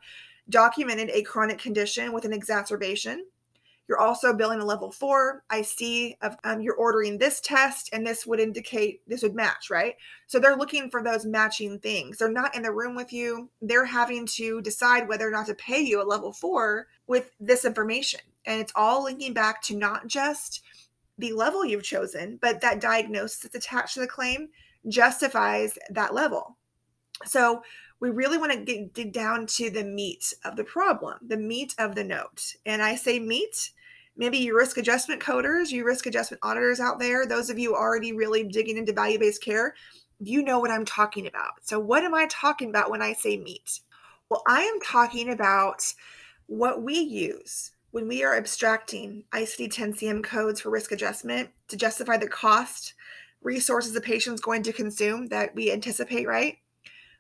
documented 0.51 1.11
a 1.11 1.23
chronic 1.23 1.59
condition 1.59 2.13
with 2.13 2.25
an 2.25 2.33
exacerbation. 2.33 3.25
You're 3.89 4.01
also 4.01 4.33
billing 4.33 4.61
a 4.61 4.65
level 4.65 4.91
four. 4.91 5.45
I 5.51 5.63
see 5.63 6.17
of 6.23 6.37
um, 6.45 6.61
you're 6.61 6.75
ordering 6.75 7.19
this 7.19 7.41
test, 7.41 7.91
and 7.93 8.07
this 8.07 8.27
would 8.27 8.41
indicate 8.41 9.03
this 9.07 9.23
would 9.23 9.35
match, 9.35 9.69
right? 9.71 9.95
So 10.27 10.39
they're 10.39 10.57
looking 10.57 10.91
for 10.91 11.03
those 11.03 11.27
matching 11.27 11.79
things. 11.79 12.19
They're 12.19 12.33
not 12.33 12.55
in 12.57 12.63
the 12.63 12.73
room 12.73 12.97
with 12.97 13.13
you. 13.13 13.51
They're 13.61 13.85
having 13.85 14.27
to 14.37 14.63
decide 14.63 15.09
whether 15.09 15.29
or 15.29 15.31
not 15.31 15.47
to 15.47 15.55
pay 15.55 15.81
you 15.81 16.03
a 16.03 16.05
level 16.05 16.33
four 16.33 16.87
with 17.07 17.31
this 17.39 17.65
information, 17.65 18.21
and 18.47 18.61
it's 18.61 18.73
all 18.75 19.05
linking 19.05 19.35
back 19.35 19.61
to 19.63 19.77
not 19.77 20.07
just 20.07 20.63
the 21.19 21.33
level 21.33 21.65
you've 21.65 21.83
chosen, 21.85 22.39
but 22.41 22.61
that 22.61 22.81
diagnosis 22.81 23.41
that's 23.41 23.55
attached 23.55 23.95
to 23.95 24.01
the 24.01 24.07
claim 24.07 24.49
justifies 24.89 25.79
that 25.91 26.13
level. 26.15 26.57
So 27.25 27.63
we 28.01 28.11
really 28.11 28.39
want 28.39 28.53
to 28.53 28.59
get, 28.59 28.93
dig 28.93 29.13
down 29.13 29.47
to 29.47 29.71
the 29.71 29.85
meat 29.85 30.35
of 30.45 30.57
the 30.57 30.65
problem, 30.65 31.19
the 31.27 31.37
meat 31.37 31.75
of 31.79 31.95
the 31.95 32.05
note. 32.05 32.55
And 32.67 32.83
I 32.83 32.97
say 32.97 33.19
meat, 33.19 33.71
maybe 34.17 34.39
you 34.39 34.57
risk 34.57 34.77
adjustment 34.77 35.23
coders, 35.23 35.71
you 35.71 35.85
risk 35.85 36.07
adjustment 36.07 36.41
auditors 36.43 36.81
out 36.81 36.99
there, 36.99 37.27
those 37.27 37.51
of 37.51 37.59
you 37.59 37.75
already 37.75 38.13
really 38.13 38.45
digging 38.45 38.77
into 38.77 38.93
value 38.93 39.19
based 39.19 39.43
care, 39.43 39.75
you 40.21 40.43
know 40.43 40.59
what 40.59 40.71
I'm 40.71 40.85
talking 40.85 41.27
about. 41.27 41.53
So, 41.63 41.79
what 41.79 42.05
am 42.05 42.15
I 42.15 42.27
talking 42.31 42.69
about 42.69 42.91
when 42.91 43.03
I 43.03 43.13
say 43.13 43.37
meat? 43.37 43.81
Well, 44.29 44.43
I 44.47 44.63
am 44.63 44.81
talking 44.81 45.31
about 45.31 45.85
what 46.47 46.83
we 46.83 46.99
use 46.99 47.73
when 47.91 48.09
we 48.09 48.25
are 48.25 48.37
abstracting 48.37 49.25
ICD 49.33 49.73
10 49.73 49.93
CM 49.95 50.25
codes 50.25 50.61
for 50.61 50.71
risk 50.71 50.93
adjustment 50.93 51.49
to 51.69 51.77
justify 51.77 52.17
the 52.17 52.27
cost, 52.27 52.95
resources 53.43 53.93
the 53.93 54.01
patient's 54.01 54.41
going 54.41 54.63
to 54.65 54.73
consume 54.73 55.29
that 55.29 55.55
we 55.55 55.71
anticipate, 55.71 56.27
right? 56.27 56.59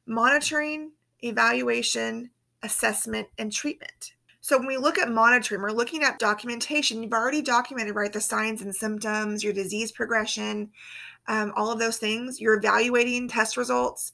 Monitoring, 0.06 0.92
evaluation, 1.22 2.30
assessment, 2.62 3.28
and 3.38 3.52
treatment. 3.52 4.14
So 4.40 4.58
when 4.58 4.66
we 4.66 4.76
look 4.76 4.98
at 4.98 5.10
monitoring, 5.10 5.62
we're 5.62 5.70
looking 5.70 6.02
at 6.02 6.18
documentation. 6.18 7.02
You've 7.02 7.14
already 7.14 7.40
documented, 7.40 7.94
right, 7.94 8.12
the 8.12 8.20
signs 8.20 8.60
and 8.60 8.74
symptoms, 8.74 9.42
your 9.42 9.54
disease 9.54 9.90
progression, 9.90 10.70
um, 11.28 11.52
all 11.56 11.70
of 11.70 11.78
those 11.78 11.96
things. 11.96 12.40
You're 12.40 12.58
evaluating 12.58 13.28
test 13.28 13.56
results. 13.56 14.12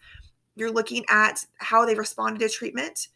You're 0.55 0.71
looking 0.71 1.05
at 1.09 1.45
how 1.59 1.85
they 1.85 1.97
responded 1.97 2.39
to 2.41 2.49
treatment. 2.49 3.09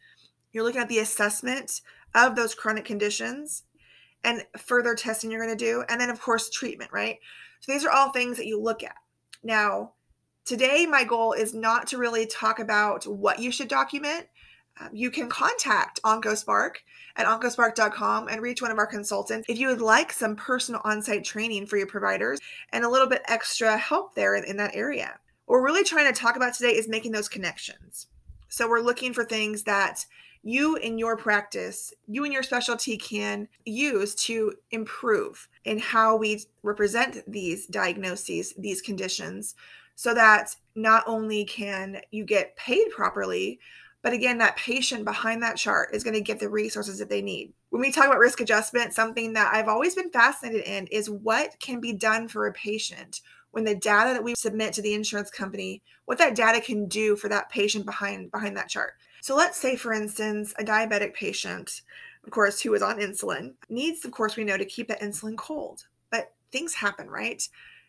You're 0.53 0.65
looking 0.65 0.81
at 0.81 0.89
the 0.89 0.99
assessment 0.99 1.83
of 2.17 2.35
those 2.35 2.55
chronic 2.55 2.85
conditions 2.85 3.63
and 4.25 4.45
further 4.59 4.95
testing 4.95 5.31
you're 5.31 5.45
going 5.45 5.57
to 5.57 5.65
do. 5.65 5.85
And 5.89 6.01
then, 6.01 6.11
of 6.11 6.21
course, 6.21 6.51
treatment, 6.51 6.91
right? 6.93 7.19
So 7.61 7.71
these 7.71 7.85
are 7.85 7.91
all 7.91 8.11
things 8.11 8.37
that 8.39 8.47
you 8.47 8.61
look 8.61 8.83
at. 8.83 8.97
Now, 9.43 9.93
today, 10.45 10.87
my 10.87 11.05
goal 11.05 11.33
is 11.33 11.55
not 11.55 11.87
to 11.89 11.99
really 11.99 12.27
talk 12.27 12.59
about 12.59 13.07
what 13.07 13.39
you 13.39 13.51
should 13.51 13.69
document 13.69 14.27
um, 14.81 14.91
you 14.93 15.11
can 15.11 15.29
contact 15.29 16.01
OncoSpark 16.03 16.77
at 17.17 17.27
oncospark.com 17.27 18.29
and 18.29 18.43
reach 18.43 18.61
one 18.61 18.73
of 18.73 18.79
our 18.79 18.87
consultants 18.87 19.47
if 19.49 19.59
you 19.59 19.69
would 19.69 19.81
like 19.81 20.13
some 20.13 20.35
personal 20.35 20.81
on 20.85 21.01
site 21.01 21.25
training 21.25 21.67
for 21.67 21.77
your 21.77 21.87
providers 21.87 22.41
and 22.73 22.85
a 22.85 22.89
little 22.89 23.07
bit 23.07 23.23
extra 23.29 23.77
help 23.79 24.15
there 24.15 24.35
in, 24.35 24.45
in 24.45 24.57
that 24.57 24.75
area. 24.75 25.19
What 25.47 25.57
we're 25.57 25.65
really 25.65 25.85
trying 25.85 26.13
to 26.13 26.21
talk 26.21 26.37
about 26.37 26.55
today 26.55 26.75
is 26.75 26.89
making 26.89 27.13
those 27.13 27.29
connections. 27.29 28.09
So, 28.49 28.69
we're 28.69 28.81
looking 28.81 29.13
for 29.13 29.25
things 29.25 29.65
that 29.65 30.07
you 30.43 30.77
in 30.77 30.99
your 30.99 31.17
practice, 31.17 31.93
you 32.07 32.25
and 32.25 32.33
your 32.33 32.43
specialty 32.43 32.97
can 32.97 33.49
use 33.65 34.15
to 34.15 34.55
improve 34.71 35.49
in 35.65 35.79
how 35.79 36.17
we 36.17 36.45
represent 36.63 37.19
these 37.31 37.67
diagnoses, 37.67 38.55
these 38.59 38.83
conditions, 38.83 39.55
so 39.95 40.15
that 40.15 40.55
not 40.75 41.05
only 41.07 41.45
can 41.45 42.01
you 42.11 42.25
get 42.25 42.57
paid 42.57 42.91
properly, 42.91 43.61
but 44.03 44.13
again, 44.13 44.37
that 44.39 44.57
patient 44.57 45.05
behind 45.05 45.43
that 45.43 45.57
chart 45.57 45.95
is 45.95 46.05
going 46.05 46.15
to 46.15 46.21
get 46.21 46.39
the 46.39 46.49
resources 46.51 46.99
that 46.99 47.09
they 47.09 47.23
need. 47.23 47.55
When 47.71 47.81
we 47.81 47.91
talk 47.91 48.05
about 48.05 48.19
risk 48.19 48.39
adjustment, 48.41 48.93
something 48.93 49.33
that 49.33 49.55
I've 49.55 49.67
always 49.69 49.95
been 49.95 50.11
fascinated 50.11 50.65
in 50.65 50.87
is 50.89 51.09
what 51.09 51.59
can 51.59 51.81
be 51.81 51.95
done 51.95 52.29
for 52.29 52.47
a 52.47 52.53
patient 52.53 53.23
when 53.55 53.65
the 53.65 53.75
data 53.75 54.13
that 54.13 54.25
we 54.25 54.35
submit 54.35 54.75
to 54.75 54.83
the 54.83 54.95
insurance 54.95 55.31
company, 55.31 55.81
what 56.05 56.19
that 56.19 56.35
data 56.35 56.61
can 56.61 56.87
do 56.87 57.17
for 57.17 57.29
that 57.29 57.49
patient 57.51 57.87
behind 57.87 58.31
behind 58.31 58.57
that 58.57 58.69
chart. 58.69 58.95
So 59.23 59.37
let's 59.37 59.57
say 59.57 59.77
for 59.77 59.93
instance, 59.93 60.53
a 60.59 60.65
diabetic 60.65 61.15
patient, 61.15 61.81
of 62.25 62.31
course, 62.31 62.61
who 62.61 62.75
is 62.75 62.83
on 62.83 62.99
insulin, 62.99 63.55
needs 63.69 64.05
of 64.05 64.11
course 64.11 64.37
we 64.37 64.45
know 64.45 64.59
to 64.59 64.65
keep 64.65 64.89
that 64.89 65.01
insulin 65.01 65.37
cold. 65.37 65.87
But 66.11 66.33
things 66.53 66.75
happen, 66.75 67.09
right? 67.09 67.49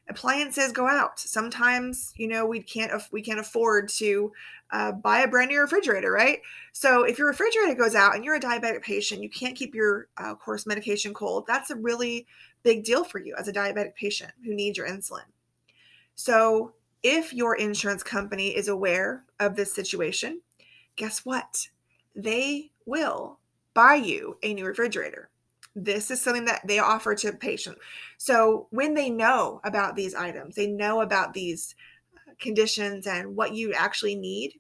Appliances 0.09 0.71
go 0.71 0.88
out. 0.88 1.19
Sometimes 1.19 2.13
you 2.15 2.27
know 2.27 2.45
we 2.45 2.62
can't 2.62 2.91
we 3.12 3.21
can't 3.21 3.39
afford 3.39 3.89
to 3.89 4.31
uh, 4.71 4.91
buy 4.91 5.19
a 5.19 5.27
brand 5.27 5.50
new 5.50 5.59
refrigerator 5.59 6.12
right? 6.12 6.39
So 6.71 7.03
if 7.03 7.17
your 7.17 7.27
refrigerator 7.27 7.75
goes 7.75 7.95
out 7.95 8.15
and 8.15 8.24
you're 8.24 8.35
a 8.35 8.39
diabetic 8.39 8.81
patient 8.81 9.21
you 9.21 9.29
can't 9.29 9.55
keep 9.55 9.74
your 9.75 10.07
uh, 10.17 10.35
course 10.35 10.65
medication 10.65 11.13
cold 11.13 11.45
that's 11.47 11.69
a 11.69 11.75
really 11.75 12.25
big 12.63 12.83
deal 12.83 13.03
for 13.03 13.19
you 13.19 13.35
as 13.38 13.47
a 13.47 13.53
diabetic 13.53 13.95
patient 13.95 14.31
who 14.43 14.53
needs 14.53 14.77
your 14.77 14.88
insulin. 14.88 15.25
So 16.15 16.74
if 17.03 17.33
your 17.33 17.55
insurance 17.55 18.01
company 18.01 18.55
is 18.55 18.67
aware 18.67 19.24
of 19.39 19.55
this 19.55 19.74
situation 19.74 20.41
guess 20.95 21.25
what? 21.25 21.67
They 22.15 22.71
will 22.85 23.39
buy 23.74 23.95
you 23.95 24.38
a 24.43 24.53
new 24.53 24.65
refrigerator 24.65 25.29
this 25.75 26.10
is 26.10 26.22
something 26.22 26.46
that 26.46 26.65
they 26.65 26.79
offer 26.79 27.13
to 27.15 27.34
patients. 27.34 27.82
So 28.17 28.67
when 28.70 28.94
they 28.94 29.10
know 29.10 29.60
about 29.63 29.96
these 29.96 30.15
items, 30.15 30.55
they 30.55 30.67
know 30.67 31.01
about 31.01 31.34
these 31.34 31.75
uh, 32.15 32.32
conditions 32.39 33.05
and 33.05 33.36
what 33.36 33.53
you 33.53 33.74
actually 33.74 34.15
need, 34.15 34.60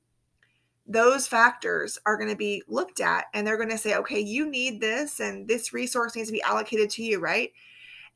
those 0.87 1.25
factors 1.25 1.97
are 2.05 2.17
going 2.17 2.29
to 2.29 2.35
be 2.35 2.61
looked 2.67 2.99
at 2.99 3.25
and 3.33 3.47
they're 3.47 3.57
going 3.57 3.69
to 3.69 3.77
say, 3.77 3.95
okay, 3.95 4.19
you 4.19 4.47
need 4.47 4.81
this 4.81 5.19
and 5.19 5.47
this 5.47 5.73
resource 5.73 6.15
needs 6.15 6.27
to 6.27 6.33
be 6.33 6.41
allocated 6.41 6.89
to 6.91 7.03
you, 7.03 7.19
right? 7.19 7.51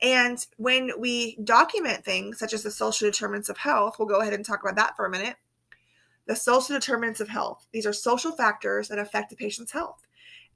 And 0.02 0.46
when 0.58 0.92
we 1.00 1.38
document 1.44 2.06
things 2.06 2.38
such 2.38 2.54
as 2.54 2.64
the 2.64 2.72
social 2.72 3.10
determinants 3.10 3.50
of 3.50 3.58
health, 3.58 3.96
we'll 3.98 4.08
go 4.08 4.22
ahead 4.22 4.34
and 4.34 4.46
talk 4.46 4.62
about 4.62 4.76
that 4.76 4.96
for 4.96 5.06
a 5.06 5.10
minute. 5.10 5.36
The 6.28 6.36
social 6.36 6.76
determinants 6.76 7.20
of 7.20 7.30
health, 7.30 7.66
these 7.72 7.88
are 7.88 7.94
social 7.94 8.32
factors 8.32 8.88
that 8.90 9.00
affect 9.00 9.30
the 9.30 9.36
patient's 9.36 9.72
health. 9.72 10.06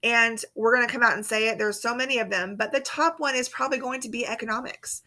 And 0.03 0.43
we're 0.53 0.75
going 0.75 0.85
to 0.85 0.91
come 0.91 1.03
out 1.03 1.13
and 1.13 1.25
say 1.25 1.47
it. 1.47 1.57
There's 1.57 1.81
so 1.81 1.95
many 1.95 2.19
of 2.19 2.29
them, 2.29 2.55
but 2.57 2.71
the 2.71 2.81
top 2.81 3.19
one 3.19 3.35
is 3.35 3.47
probably 3.47 3.77
going 3.77 4.01
to 4.01 4.09
be 4.09 4.27
economics. 4.27 5.01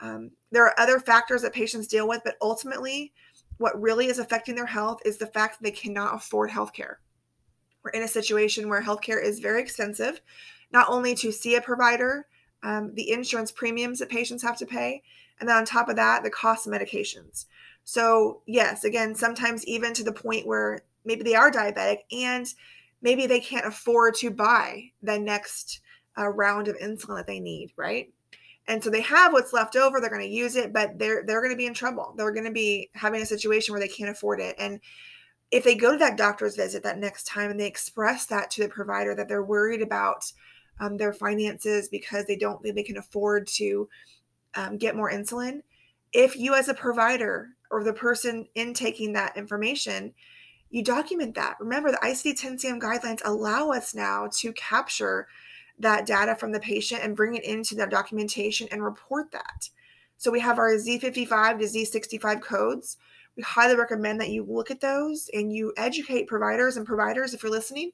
Um, 0.00 0.32
there 0.50 0.64
are 0.64 0.78
other 0.78 0.98
factors 0.98 1.42
that 1.42 1.52
patients 1.52 1.86
deal 1.86 2.08
with, 2.08 2.22
but 2.24 2.36
ultimately, 2.42 3.12
what 3.58 3.80
really 3.80 4.06
is 4.06 4.18
affecting 4.18 4.54
their 4.54 4.66
health 4.66 5.00
is 5.04 5.18
the 5.18 5.26
fact 5.26 5.58
that 5.58 5.64
they 5.64 5.70
cannot 5.70 6.14
afford 6.14 6.50
healthcare. 6.50 6.96
We're 7.82 7.90
in 7.90 8.02
a 8.02 8.08
situation 8.08 8.68
where 8.68 8.82
healthcare 8.82 9.22
is 9.22 9.38
very 9.38 9.60
expensive, 9.62 10.20
not 10.72 10.88
only 10.88 11.14
to 11.16 11.30
see 11.30 11.54
a 11.54 11.60
provider, 11.60 12.26
um, 12.62 12.94
the 12.94 13.10
insurance 13.10 13.52
premiums 13.52 13.98
that 13.98 14.08
patients 14.08 14.42
have 14.42 14.56
to 14.58 14.66
pay, 14.66 15.02
and 15.38 15.48
then 15.48 15.56
on 15.56 15.64
top 15.64 15.88
of 15.88 15.96
that, 15.96 16.22
the 16.22 16.30
cost 16.30 16.66
of 16.66 16.72
medications. 16.72 17.46
So, 17.84 18.42
yes, 18.46 18.84
again, 18.84 19.14
sometimes 19.14 19.64
even 19.66 19.94
to 19.94 20.04
the 20.04 20.12
point 20.12 20.46
where 20.46 20.80
maybe 21.04 21.22
they 21.22 21.34
are 21.34 21.50
diabetic 21.50 21.98
and 22.12 22.46
maybe 23.02 23.26
they 23.26 23.40
can't 23.40 23.66
afford 23.66 24.14
to 24.16 24.30
buy 24.30 24.90
the 25.02 25.18
next 25.18 25.80
uh, 26.18 26.28
round 26.28 26.68
of 26.68 26.76
insulin 26.78 27.16
that 27.16 27.26
they 27.26 27.40
need, 27.40 27.72
right? 27.76 28.12
And 28.68 28.82
so 28.82 28.90
they 28.90 29.00
have 29.00 29.32
what's 29.32 29.52
left 29.52 29.74
over. 29.74 30.00
They're 30.00 30.10
going 30.10 30.22
to 30.22 30.28
use 30.28 30.54
it, 30.56 30.72
but 30.72 30.98
they're 30.98 31.24
they're 31.26 31.40
going 31.40 31.52
to 31.52 31.56
be 31.56 31.66
in 31.66 31.74
trouble. 31.74 32.14
They're 32.16 32.32
going 32.32 32.44
to 32.44 32.52
be 32.52 32.90
having 32.94 33.22
a 33.22 33.26
situation 33.26 33.72
where 33.72 33.80
they 33.80 33.88
can't 33.88 34.10
afford 34.10 34.40
it. 34.40 34.54
And 34.58 34.80
if 35.50 35.64
they 35.64 35.74
go 35.74 35.92
to 35.92 35.98
that 35.98 36.16
doctor's 36.16 36.56
visit 36.56 36.82
that 36.84 36.98
next 36.98 37.24
time 37.24 37.50
and 37.50 37.58
they 37.58 37.66
express 37.66 38.26
that 38.26 38.50
to 38.52 38.62
the 38.62 38.68
provider 38.68 39.14
that 39.14 39.28
they're 39.28 39.42
worried 39.42 39.82
about 39.82 40.30
um, 40.78 40.96
their 40.96 41.12
finances 41.12 41.88
because 41.88 42.26
they 42.26 42.36
don't 42.36 42.62
think 42.62 42.76
they 42.76 42.82
can 42.82 42.98
afford 42.98 43.46
to 43.46 43.88
um, 44.54 44.78
get 44.78 44.96
more 44.96 45.10
insulin, 45.10 45.60
if 46.12 46.36
you 46.36 46.54
as 46.54 46.68
a 46.68 46.74
provider 46.74 47.48
or 47.70 47.84
the 47.84 47.92
person 47.92 48.46
intaking 48.54 49.12
that 49.12 49.36
information 49.36 50.12
you 50.70 50.84
document 50.84 51.34
that. 51.34 51.56
Remember, 51.58 51.90
the 51.90 51.98
ICD 51.98 52.40
10 52.40 52.58
CM 52.58 52.80
guidelines 52.80 53.20
allow 53.24 53.70
us 53.70 53.94
now 53.94 54.28
to 54.38 54.52
capture 54.52 55.26
that 55.78 56.06
data 56.06 56.34
from 56.34 56.52
the 56.52 56.60
patient 56.60 57.02
and 57.02 57.16
bring 57.16 57.34
it 57.34 57.44
into 57.44 57.74
the 57.74 57.86
documentation 57.86 58.68
and 58.70 58.84
report 58.84 59.32
that. 59.32 59.70
So 60.16 60.30
we 60.30 60.40
have 60.40 60.58
our 60.58 60.74
Z55 60.74 61.58
to 61.58 61.64
Z65 61.64 62.40
codes. 62.42 62.98
We 63.36 63.42
highly 63.42 63.76
recommend 63.76 64.20
that 64.20 64.30
you 64.30 64.44
look 64.44 64.70
at 64.70 64.80
those 64.80 65.30
and 65.32 65.52
you 65.52 65.72
educate 65.76 66.26
providers 66.26 66.76
and 66.76 66.86
providers 66.86 67.32
if 67.32 67.42
you're 67.42 67.50
listening. 67.50 67.92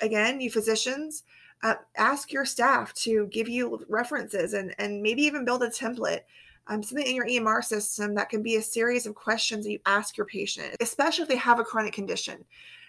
Again, 0.00 0.40
you 0.40 0.50
physicians, 0.50 1.24
uh, 1.62 1.74
ask 1.96 2.32
your 2.32 2.46
staff 2.46 2.94
to 2.94 3.26
give 3.26 3.48
you 3.48 3.84
references 3.88 4.54
and, 4.54 4.74
and 4.78 5.02
maybe 5.02 5.22
even 5.22 5.44
build 5.44 5.62
a 5.62 5.68
template 5.68 6.20
um, 6.68 6.82
something 6.82 7.06
in 7.06 7.16
your 7.16 7.26
EMR 7.26 7.64
system 7.64 8.14
that 8.14 8.28
can 8.28 8.42
be 8.42 8.56
a 8.56 8.62
series 8.62 9.06
of 9.06 9.14
questions 9.14 9.64
that 9.64 9.72
you 9.72 9.80
ask 9.86 10.16
your 10.16 10.26
patient, 10.26 10.76
especially 10.80 11.22
if 11.22 11.28
they 11.28 11.36
have 11.36 11.58
a 11.58 11.64
chronic 11.64 11.94
condition. 11.94 12.44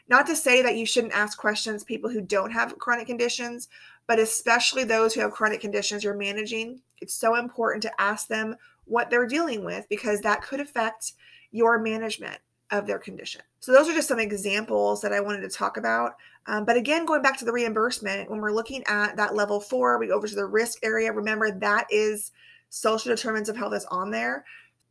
Not 0.09 0.25
to 0.27 0.36
say 0.36 0.62
that 0.62 0.75
you 0.75 0.86
shouldn't 0.86 1.13
ask 1.13 1.38
questions 1.38 1.83
people 1.83 2.09
who 2.09 2.21
don't 2.21 2.51
have 2.51 2.77
chronic 2.79 3.07
conditions, 3.07 3.69
but 4.07 4.19
especially 4.19 4.83
those 4.83 5.13
who 5.13 5.21
have 5.21 5.31
chronic 5.31 5.62
conditions 5.62 6.03
you're 6.03 6.15
managing. 6.15 6.81
It's 7.00 7.13
so 7.13 7.36
important 7.36 7.83
to 7.83 8.01
ask 8.01 8.27
them 8.27 8.55
what 8.86 9.09
they're 9.09 9.27
dealing 9.27 9.63
with 9.63 9.88
because 9.88 10.19
that 10.21 10.41
could 10.41 10.59
affect 10.59 11.13
your 11.51 11.79
management 11.79 12.39
of 12.71 12.86
their 12.86 13.00
condition. 13.00 13.41
So, 13.59 13.71
those 13.71 13.88
are 13.88 13.93
just 13.93 14.07
some 14.07 14.19
examples 14.19 15.01
that 15.01 15.13
I 15.13 15.19
wanted 15.19 15.41
to 15.41 15.50
talk 15.50 15.77
about. 15.77 16.15
Um, 16.48 16.65
but 16.65 16.77
again, 16.77 17.05
going 17.05 17.21
back 17.21 17.38
to 17.39 17.45
the 17.45 17.51
reimbursement, 17.51 18.29
when 18.29 18.41
we're 18.41 18.51
looking 18.51 18.83
at 18.88 19.15
that 19.17 19.36
level 19.36 19.59
four, 19.59 20.00
we 20.00 20.07
go 20.07 20.15
over 20.15 20.27
to 20.27 20.36
the 20.36 20.45
risk 20.45 20.79
area. 20.83 21.12
Remember, 21.12 21.51
that 21.51 21.86
is 21.91 22.31
social 22.69 23.13
determinants 23.13 23.49
of 23.49 23.57
health 23.57 23.73
is 23.73 23.85
on 23.85 24.11
there. 24.11 24.45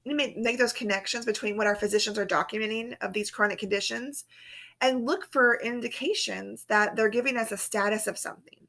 Make 0.04 0.58
those 0.58 0.72
connections 0.72 1.24
between 1.24 1.56
what 1.56 1.66
our 1.66 1.76
physicians 1.76 2.18
are 2.18 2.26
documenting 2.26 2.96
of 3.00 3.12
these 3.12 3.30
chronic 3.30 3.58
conditions 3.58 4.24
and 4.80 5.04
look 5.04 5.30
for 5.32 5.60
indications 5.60 6.64
that 6.68 6.96
they're 6.96 7.08
giving 7.08 7.36
us 7.36 7.52
a 7.52 7.56
status 7.56 8.06
of 8.06 8.18
something. 8.18 8.66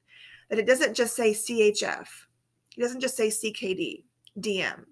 That 0.49 0.59
it 0.59 0.65
doesn't 0.65 0.95
just 0.95 1.15
say 1.15 1.31
CHF, 1.31 2.07
it 2.75 2.81
doesn't 2.81 3.01
just 3.01 3.15
say 3.15 3.27
CKD, 3.27 4.03
DM. 4.39 4.85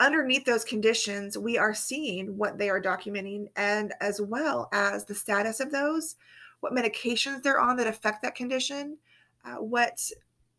Underneath 0.00 0.44
those 0.44 0.64
conditions, 0.64 1.36
we 1.36 1.58
are 1.58 1.74
seeing 1.74 2.36
what 2.38 2.56
they 2.56 2.70
are 2.70 2.80
documenting 2.80 3.48
and 3.56 3.92
as 4.00 4.20
well 4.20 4.68
as 4.72 5.04
the 5.04 5.14
status 5.14 5.60
of 5.60 5.72
those, 5.72 6.16
what 6.60 6.72
medications 6.72 7.42
they're 7.42 7.60
on 7.60 7.76
that 7.76 7.86
affect 7.86 8.22
that 8.22 8.34
condition, 8.34 8.96
uh, 9.44 9.56
what 9.56 10.00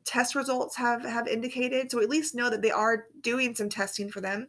test 0.09 0.35
results 0.35 0.75
have 0.75 1.03
have 1.03 1.27
indicated 1.27 1.91
so 1.91 2.01
at 2.01 2.09
least 2.09 2.35
know 2.35 2.49
that 2.49 2.61
they 2.61 2.71
are 2.71 3.05
doing 3.21 3.53
some 3.53 3.69
testing 3.69 4.09
for 4.09 4.21
them 4.21 4.47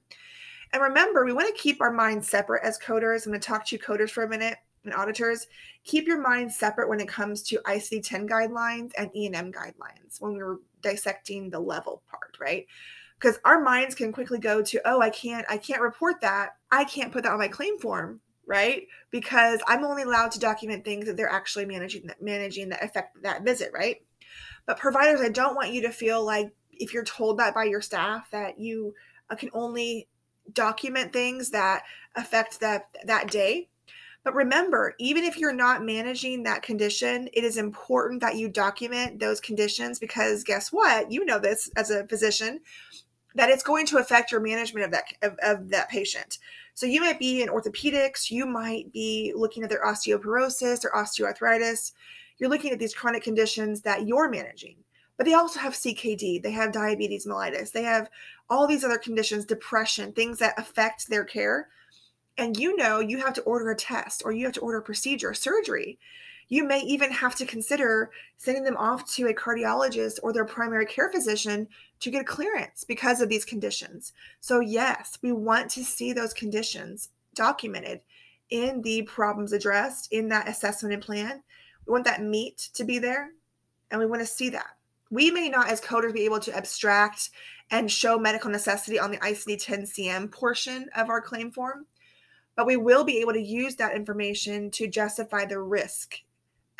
and 0.73 0.83
remember 0.83 1.25
we 1.25 1.33
want 1.33 1.55
to 1.55 1.63
keep 1.63 1.81
our 1.81 1.93
minds 1.93 2.29
separate 2.29 2.65
as 2.65 2.79
coders 2.79 3.27
i'm 3.27 3.33
going 3.33 3.41
to 3.41 3.47
talk 3.47 3.67
to 3.67 3.77
you 3.77 3.83
coders 3.83 4.11
for 4.11 4.25
a 4.25 4.29
minute 4.29 4.57
and 4.85 4.95
auditors 4.95 5.47
keep 5.85 6.07
your 6.07 6.21
mind 6.21 6.51
separate 6.51 6.89
when 6.89 7.01
it 7.01 7.09
comes 7.09 7.43
to 7.43 7.61
icd-10 7.67 8.29
guidelines 8.29 8.93
and 8.97 9.11
e&m 9.15 9.53
guidelines 9.53 10.21
when 10.21 10.35
we're 10.35 10.57
dissecting 10.83 11.51
the 11.51 11.61
level 11.61 12.03
part, 12.11 12.37
right? 12.41 12.67
Because 13.19 13.39
our 13.45 13.61
minds 13.61 13.95
can 13.95 14.13
quickly 14.13 14.39
go 14.39 14.63
to, 14.63 14.81
oh, 14.85 15.01
I 15.01 15.11
can't, 15.11 15.47
I 15.49 15.59
can't 15.59 15.83
report 15.83 16.21
that. 16.23 16.57
I 16.71 16.85
can't 16.85 17.13
put 17.13 17.25
that 17.25 17.33
on 17.33 17.39
my 17.39 17.49
claim 17.49 17.79
form, 17.79 18.21
right? 18.47 18.87
Because 19.11 19.61
I'm 19.67 19.85
only 19.85 20.03
allowed 20.03 20.33
to 20.33 20.41
document 20.41 20.85
things 20.85 21.07
that 21.07 21.17
they're 21.17 21.29
actually 21.29 21.67
managing 21.67 22.07
that 22.07 22.23
managing 22.23 22.71
that 22.71 22.83
affect 22.83 23.23
that 23.23 23.45
visit, 23.45 23.73
right? 23.75 24.03
But 24.67 24.79
providers, 24.79 25.21
I 25.21 25.29
don't 25.29 25.57
want 25.57 25.73
you 25.73 25.83
to 25.83 25.91
feel 25.91 26.25
like 26.25 26.53
if 26.73 26.95
you're 26.95 27.05
told 27.05 27.39
that 27.39 27.55
by 27.55 27.65
your 27.65 27.81
staff 27.81 28.31
that 28.31 28.59
you 28.59 28.95
uh, 29.29 29.35
can 29.35 29.51
only 29.53 30.09
document 30.53 31.13
things 31.13 31.51
that 31.51 31.83
affect 32.17 32.61
that 32.61 32.89
that 33.05 33.31
day 33.31 33.69
but 34.23 34.35
remember, 34.35 34.95
even 34.99 35.25
if 35.25 35.39
you're 35.39 35.53
not 35.53 35.85
managing 35.85 36.43
that 36.43 36.63
condition, 36.63 37.29
it 37.33 37.43
is 37.43 37.57
important 37.57 38.21
that 38.21 38.37
you 38.37 38.49
document 38.49 39.19
those 39.19 39.41
conditions 39.41 39.99
because 39.99 40.45
guess 40.45 40.71
what? 40.71 41.11
You 41.11 41.25
know 41.25 41.39
this 41.39 41.71
as 41.77 41.91
a 41.91 42.07
physician 42.07 42.61
that 43.35 43.49
it's 43.49 43.63
going 43.63 43.87
to 43.87 43.99
affect 43.99 44.31
your 44.31 44.41
management 44.41 44.85
of 44.85 44.91
that 44.93 45.05
of, 45.23 45.39
of 45.43 45.71
that 45.71 45.89
patient. 45.89 46.39
So 46.75 46.85
you 46.85 47.01
might 47.01 47.19
be 47.19 47.43
in 47.43 47.49
orthopedics, 47.49 48.31
you 48.31 48.45
might 48.45 48.93
be 48.93 49.33
looking 49.35 49.63
at 49.63 49.71
their 49.71 49.85
osteoporosis 49.85 50.85
or 50.85 50.91
osteoarthritis. 50.91 51.93
You're 52.41 52.51
looking 52.51 52.73
at 52.73 52.81
these 52.81 52.95
chronic 52.95 53.23
conditions 53.23 53.83
that 53.83 54.09
you're 54.09 54.29
managing. 54.29 54.79
But 55.17 55.27
they 55.27 55.35
also 55.35 55.61
have 55.61 55.75
CKD, 55.75 56.43
they 56.43 56.51
have 56.51 56.73
diabetes 56.73 57.27
mellitus, 57.27 57.71
they 57.71 57.83
have 57.83 58.09
all 58.49 58.67
these 58.67 58.83
other 58.83 58.99
conditions, 58.99 59.45
depression, 59.45 60.13
things 60.13 60.39
that 60.39 60.59
affect 60.59 61.09
their 61.09 61.25
care 61.25 61.69
and 62.41 62.57
you 62.57 62.75
know 62.77 63.01
you 63.01 63.19
have 63.19 63.35
to 63.35 63.43
order 63.43 63.71
a 63.71 63.77
test 63.77 64.23
or 64.25 64.33
you 64.33 64.47
have 64.47 64.55
to 64.55 64.61
order 64.61 64.79
a 64.79 64.83
procedure, 64.83 65.35
surgery. 65.35 65.99
You 66.49 66.65
may 66.65 66.81
even 66.81 67.13
have 67.13 67.37
to 67.37 67.47
consider 67.47 68.11
sending 68.37 68.65
them 68.65 68.77
off 68.77 69.09
to 69.15 69.29
a 69.29 69.35
cardiologist 69.35 70.19
or 70.23 70.33
their 70.33 70.45
primary 70.45 70.87
care 70.87 71.11
physician 71.13 71.69
to 72.01 72.11
get 72.11 72.27
clearance 72.27 72.83
because 72.83 73.21
of 73.21 73.29
these 73.29 73.45
conditions. 73.45 74.15
So, 74.41 74.59
yes, 74.59 75.19
we 75.23 75.33
want 75.33 75.71
to 75.73 75.85
see 75.85 76.13
those 76.13 76.33
conditions 76.33 77.11
documented 77.35 78.01
in 78.49 78.83
the 78.83 79.03
problems 79.03 79.53
addressed 79.53 80.13
in 80.13 80.29
that 80.31 80.49
assessment 80.49 80.95
and 80.95 81.03
plan. 81.03 81.43
We 81.91 81.95
want 81.95 82.05
that 82.05 82.23
meat 82.23 82.71
to 82.75 82.85
be 82.85 82.99
there 82.99 83.31
and 83.91 83.99
we 83.99 84.07
want 84.07 84.23
to 84.23 84.27
see 84.27 84.49
that. 84.51 84.77
We 85.11 85.31
may 85.31 85.49
not, 85.49 85.69
as 85.69 85.81
coders, 85.81 86.15
be 86.15 86.25
able 86.25 86.39
to 86.39 86.57
abstract 86.57 87.31
and 87.73 87.91
show 87.91 88.17
medical 88.17 88.51
necessity 88.51 88.99
on 88.99 89.11
the 89.11 89.19
ICD 89.19 89.63
10 89.63 89.83
CM 89.83 90.31
portion 90.31 90.89
of 90.97 91.11
our 91.11 91.21
claim 91.21 91.51
form 91.51 91.87
but 92.61 92.67
we 92.67 92.77
will 92.77 93.05
be 93.05 93.19
able 93.21 93.33
to 93.33 93.41
use 93.41 93.75
that 93.77 93.95
information 93.95 94.71
to 94.71 94.87
justify 94.87 95.47
the 95.47 95.59
risk 95.59 96.17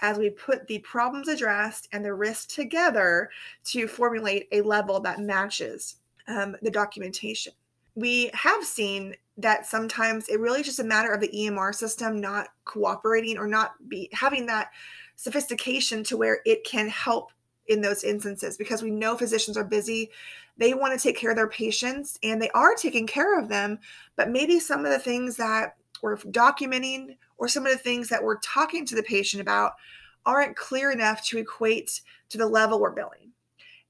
as 0.01 0.19
we 0.19 0.29
put 0.29 0.67
the 0.67 0.79
problems 0.81 1.27
addressed 1.27 1.89
and 1.93 2.05
the 2.05 2.13
risk 2.13 2.51
together 2.51 3.31
to 3.65 3.89
formulate 3.89 4.47
a 4.53 4.61
level 4.61 5.01
that 5.01 5.21
matches 5.21 5.97
um, 6.29 6.55
the 6.61 6.71
documentation. 6.71 7.55
We 7.95 8.31
have 8.35 8.63
seen 8.63 9.15
that 9.39 9.65
sometimes 9.65 10.29
it 10.29 10.39
really 10.39 10.61
is 10.61 10.67
just 10.67 10.81
a 10.81 10.85
matter 10.85 11.15
of 11.15 11.21
the 11.23 11.29
EMR 11.35 11.75
system 11.75 12.21
not 12.21 12.49
cooperating 12.67 13.39
or 13.39 13.47
not 13.47 13.73
be 13.89 14.11
having 14.13 14.45
that 14.47 14.73
sophistication 15.21 16.03
to 16.03 16.17
where 16.17 16.41
it 16.47 16.65
can 16.65 16.89
help 16.89 17.31
in 17.67 17.83
those 17.83 18.05
instances 18.05 18.57
because 18.57 18.83
we 18.83 18.91
know 18.91 19.19
physicians 19.19 19.55
are 19.55 19.65
busy. 19.65 20.11
They 20.57 20.73
want 20.73 20.99
to 20.99 21.03
take 21.03 21.19
care 21.19 21.29
of 21.29 21.37
their 21.37 21.47
patients 21.47 22.19
and 22.23 22.41
they 22.41 22.49
are 22.51 22.75
taking 22.75 23.07
care 23.07 23.39
of 23.39 23.51
them, 23.51 23.79
but 24.17 24.31
maybe 24.31 24.59
some 24.59 24.87
of 24.87 24.91
the 24.91 24.99
things 24.99 25.37
that 25.37 25.77
we're 26.03 26.17
documenting 26.17 27.19
or 27.37 27.49
some 27.49 27.67
of 27.67 27.73
the 27.73 27.79
things 27.79 28.09
that 28.09 28.25
we're 28.25 28.39
talking 28.39 28.87
to 28.87 28.95
the 28.95 29.03
patient 29.03 29.43
about 29.43 29.73
aren't 30.25 30.57
clear 30.57 30.91
enough 30.91 31.23
to 31.27 31.37
equate 31.37 32.01
to 32.31 32.39
the 32.39 32.47
level 32.47 32.81
we're 32.81 32.91
billing. 32.91 33.33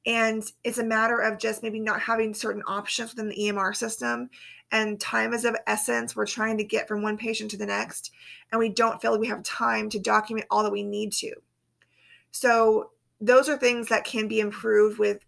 And 0.06 0.42
it's 0.64 0.78
a 0.78 0.84
matter 0.84 1.20
of 1.20 1.38
just 1.38 1.62
maybe 1.62 1.78
not 1.78 2.00
having 2.00 2.34
certain 2.34 2.64
options 2.66 3.14
within 3.14 3.28
the 3.28 3.36
EMR 3.36 3.76
system. 3.76 4.30
And 4.72 5.00
time 5.00 5.32
is 5.32 5.44
of 5.44 5.56
essence. 5.66 6.14
We're 6.14 6.26
trying 6.26 6.58
to 6.58 6.64
get 6.64 6.86
from 6.86 7.02
one 7.02 7.16
patient 7.16 7.50
to 7.52 7.56
the 7.56 7.66
next, 7.66 8.12
and 8.52 8.58
we 8.58 8.68
don't 8.68 9.00
feel 9.02 9.10
like 9.10 9.20
we 9.20 9.26
have 9.28 9.42
time 9.42 9.88
to 9.90 9.98
document 9.98 10.46
all 10.50 10.62
that 10.62 10.72
we 10.72 10.84
need 10.84 11.12
to. 11.14 11.34
So 12.30 12.90
those 13.20 13.48
are 13.48 13.56
things 13.56 13.88
that 13.88 14.04
can 14.04 14.28
be 14.28 14.40
improved 14.40 14.98
with 14.98 15.24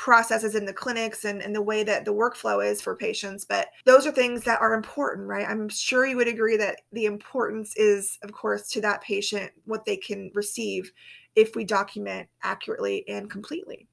processes 0.00 0.54
in 0.54 0.64
the 0.64 0.72
clinics 0.72 1.26
and, 1.26 1.42
and 1.42 1.54
the 1.54 1.60
way 1.60 1.84
that 1.84 2.06
the 2.06 2.14
workflow 2.14 2.66
is 2.66 2.80
for 2.80 2.96
patients. 2.96 3.44
But 3.44 3.68
those 3.84 4.06
are 4.06 4.10
things 4.10 4.44
that 4.44 4.62
are 4.62 4.72
important, 4.72 5.28
right? 5.28 5.46
I'm 5.46 5.68
sure 5.68 6.06
you 6.06 6.16
would 6.16 6.26
agree 6.26 6.56
that 6.56 6.80
the 6.90 7.04
importance 7.04 7.76
is, 7.76 8.18
of 8.22 8.32
course, 8.32 8.70
to 8.70 8.80
that 8.80 9.02
patient 9.02 9.52
what 9.66 9.84
they 9.84 9.98
can 9.98 10.30
receive 10.32 10.90
if 11.36 11.54
we 11.54 11.64
document 11.64 12.28
accurately 12.42 13.06
and 13.08 13.30
completely. 13.30 13.86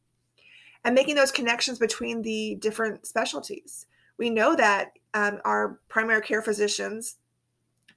And 0.86 0.96
making 0.96 1.16
those 1.16 1.32
connections 1.32 1.78
between 1.78 2.22
the 2.22 2.56
different 2.62 3.06
specialties. 3.06 3.87
We 4.18 4.30
know 4.30 4.56
that 4.56 4.94
um, 5.14 5.40
our 5.46 5.80
primary 5.90 6.22
care 6.22 6.42
physicians, 6.42 7.18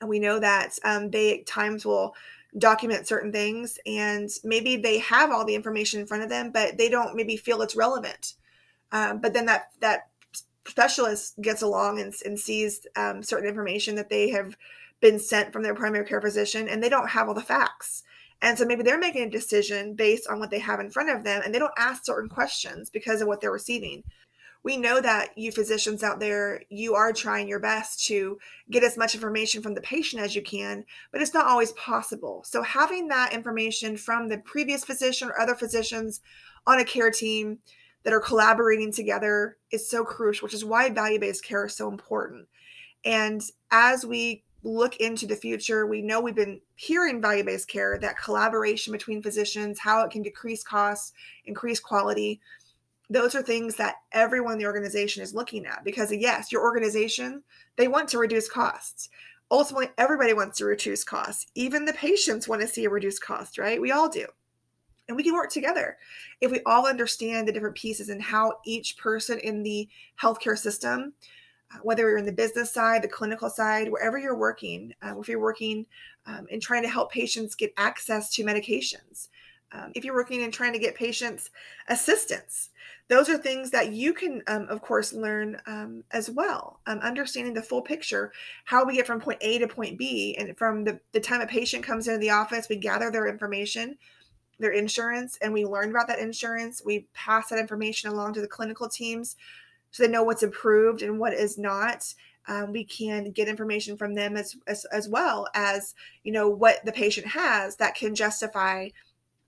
and 0.00 0.09
we 0.09 0.18
know 0.18 0.38
that 0.38 0.78
um, 0.85 1.11
they 1.11 1.40
at 1.40 1.46
times 1.46 1.85
will 1.85 2.14
document 2.59 3.06
certain 3.06 3.30
things 3.30 3.78
and 3.87 4.28
maybe 4.42 4.76
they 4.76 4.98
have 4.98 5.30
all 5.30 5.44
the 5.44 5.54
information 5.54 6.00
in 6.00 6.06
front 6.06 6.22
of 6.22 6.28
them 6.28 6.50
but 6.50 6.76
they 6.76 6.88
don't 6.88 7.14
maybe 7.14 7.37
feel 7.37 7.62
it's 7.62 7.76
relevant. 7.76 8.35
Um, 8.92 9.20
but 9.20 9.33
then 9.33 9.46
that 9.46 9.70
that 9.80 10.09
specialist 10.66 11.40
gets 11.40 11.62
along 11.62 12.00
and, 12.00 12.12
and 12.24 12.38
sees 12.38 12.87
um, 12.96 13.22
certain 13.22 13.48
information 13.48 13.94
that 13.94 14.11
they 14.11 14.30
have 14.30 14.56
been 15.00 15.18
sent 15.18 15.52
from 15.52 15.62
their 15.62 15.74
primary 15.74 16.04
care 16.04 16.20
physician 16.20 16.68
and 16.68 16.83
they 16.83 16.88
don't 16.88 17.11
have 17.11 17.28
all 17.28 17.35
the 17.35 17.40
facts. 17.40 18.02
And 18.42 18.59
so 18.59 18.64
maybe 18.64 18.83
they're 18.83 18.98
making 18.98 19.22
a 19.22 19.30
decision 19.30 19.94
based 19.94 20.26
on 20.28 20.38
what 20.38 20.50
they 20.50 20.59
have 20.59 20.80
in 20.80 20.90
front 20.90 21.11
of 21.11 21.24
them 21.24 21.42
and 21.44 21.54
they 21.54 21.59
don't 21.59 21.72
ask 21.78 22.04
certain 22.04 22.28
questions 22.28 22.90
because 22.90 23.20
of 23.20 23.28
what 23.28 23.40
they're 23.40 23.52
receiving 23.52 24.02
we 24.62 24.77
know 24.77 25.01
that 25.01 25.37
you 25.38 25.53
physicians 25.53 26.03
out 26.03 26.20
there, 26.20 26.62
you 26.68 26.94
are 26.94 27.12
trying 27.12 27.49
your 27.49 27.61
best 27.61 28.05
to 28.07 28.38
get 28.70 28.85
as 28.85 28.99
much 28.99 29.14
information 29.14 29.62
from 29.62 29.75
the 29.75 29.81
patient 29.81 30.23
as 30.23 30.35
you 30.35 30.42
can, 30.42 30.85
but 31.12 31.23
it's 31.23 31.33
not 31.33 31.46
always 31.46 31.73
possible. 31.73 32.42
So, 32.44 32.62
having 32.62 33.09
that 33.09 33.33
information 33.33 33.96
from 33.96 34.29
the 34.29 34.38
previous 34.38 34.85
physician 34.85 35.29
or 35.29 35.40
other 35.40 35.55
physicians 35.55 36.20
on 36.66 36.79
a 36.79 36.85
care 36.85 37.11
team 37.11 37.59
that 38.03 38.12
are 38.12 38.20
collaborating 38.20 38.92
together 38.92 39.57
is 39.70 39.88
so 39.88 40.05
crucial, 40.05 40.46
which 40.46 40.55
is 40.55 40.64
why 40.64 40.90
value 40.90 41.20
based 41.20 41.44
care 41.44 41.66
is 41.66 41.77
so 41.77 41.88
important. 41.88 42.46
And 43.05 43.42
as 43.70 44.05
we 44.05 44.44
look 44.62 44.96
into 44.96 45.27
the 45.27 45.37
future, 45.37 45.87
we 45.87 46.03
know 46.03 46.20
we've 46.20 46.35
been 46.35 46.61
hearing 46.77 47.23
value 47.23 47.44
based 47.44 47.68
care, 47.68 47.99
that 47.99 48.18
collaboration 48.18 48.92
between 48.92 49.23
physicians, 49.23 49.79
how 49.79 50.05
it 50.05 50.11
can 50.11 50.23
decrease 50.23 50.62
costs, 50.62 51.12
increase 51.46 51.81
quality 51.81 52.40
those 53.11 53.35
are 53.35 53.42
things 53.42 53.75
that 53.75 53.96
everyone 54.12 54.55
in 54.55 54.59
the 54.61 54.66
organization 54.66 55.23
is 55.23 55.35
looking 55.35 55.66
at 55.66 55.85
because 55.85 56.12
yes 56.12 56.53
your 56.53 56.62
organization 56.62 57.42
they 57.77 57.88
want 57.88 58.09
to 58.11 58.18
reduce 58.18 58.49
costs. 58.49 59.11
Ultimately 59.51 59.88
everybody 59.99 60.33
wants 60.33 60.59
to 60.59 60.64
reduce 60.64 61.03
costs. 61.03 61.46
Even 61.57 61.85
the 61.85 61.92
patients 61.92 62.46
want 62.46 62.62
to 62.62 62.68
see 62.68 62.85
a 62.85 62.90
reduced 62.90 63.23
cost 63.23 63.59
right? 63.59 63.81
We 63.81 63.90
all 63.90 64.09
do. 64.09 64.27
And 65.09 65.16
we 65.16 65.25
can 65.25 65.35
work 65.35 65.51
together. 65.51 65.99
If 66.40 66.53
we 66.53 66.61
all 66.64 66.87
understand 66.87 67.49
the 67.49 67.53
different 67.53 67.75
pieces 67.75 68.11
and 68.11 68.23
how 68.23 68.59
each 68.64 68.96
person 68.96 69.40
in 69.40 69.64
the 69.64 69.88
healthcare 70.23 70.57
system 70.57 71.14
uh, 71.75 71.79
whether 71.83 72.09
you're 72.09 72.18
in 72.18 72.27
the 72.27 72.33
business 72.33 72.73
side 72.73 73.03
the 73.03 73.09
clinical 73.09 73.51
side 73.51 73.90
wherever 73.90 74.18
you're 74.18 74.37
working 74.37 74.94
uh, 75.03 75.18
if 75.18 75.29
you're 75.29 75.40
working 75.40 75.85
um, 76.27 76.46
and 76.53 76.62
trying 76.62 76.83
to 76.83 76.88
help 76.88 77.11
patients 77.11 77.57
get 77.57 77.73
access 77.77 78.31
to 78.33 78.44
medications 78.44 79.29
um, 79.72 79.92
if 79.94 80.04
you're 80.04 80.14
working 80.14 80.42
and 80.42 80.52
trying 80.52 80.72
to 80.72 80.78
get 80.78 80.94
patients 80.94 81.50
assistance. 81.88 82.70
Those 83.09 83.28
are 83.28 83.37
things 83.37 83.70
that 83.70 83.92
you 83.92 84.12
can 84.12 84.42
um, 84.46 84.66
of 84.68 84.83
course 84.83 85.12
learn 85.12 85.61
um, 85.66 86.04
as 86.12 86.30
well 86.30 86.80
um, 86.87 86.98
understanding 87.00 87.54
the 87.54 87.62
full 87.62 87.83
picture 87.83 88.33
how 88.64 88.85
we 88.85 88.94
get 88.94 89.06
from 89.06 89.20
point 89.20 89.38
a 89.40 89.59
to 89.59 89.66
point 89.66 89.98
b 89.98 90.37
and 90.38 90.56
from 90.56 90.85
the, 90.85 91.00
the 91.12 91.20
time 91.20 91.40
a 91.40 91.46
patient 91.46 91.85
comes 91.85 92.06
into 92.06 92.20
the 92.20 92.30
office 92.30 92.68
we 92.68 92.76
gather 92.76 93.11
their 93.11 93.26
information 93.26 93.96
their 94.61 94.72
insurance 94.72 95.38
and 95.40 95.52
we 95.52 95.64
learn 95.64 95.90
about 95.90 96.06
that 96.09 96.18
insurance. 96.18 96.83
We 96.85 97.06
pass 97.14 97.48
that 97.48 97.59
information 97.59 98.11
along 98.11 98.35
to 98.35 98.40
the 98.40 98.46
clinical 98.46 98.88
teams 98.88 99.37
so 99.90 100.02
they 100.02 100.09
know 100.09 100.22
what's 100.22 100.44
approved 100.44 101.02
and 101.02 101.18
what 101.18 101.33
is 101.33 101.59
not. 101.59 102.14
Um, 102.46 102.72
we 102.72 102.85
can 102.85 103.33
get 103.33 103.48
information 103.48 103.96
from 103.96 104.14
them 104.14 104.37
as, 104.37 104.56
as 104.66 104.85
as 104.87 105.09
well 105.09 105.48
as 105.54 105.94
you 106.24 106.33
know 106.33 106.48
what 106.48 106.85
the 106.85 106.92
patient 106.92 107.26
has 107.26 107.76
that 107.76 107.94
can 107.94 108.14
justify 108.14 108.88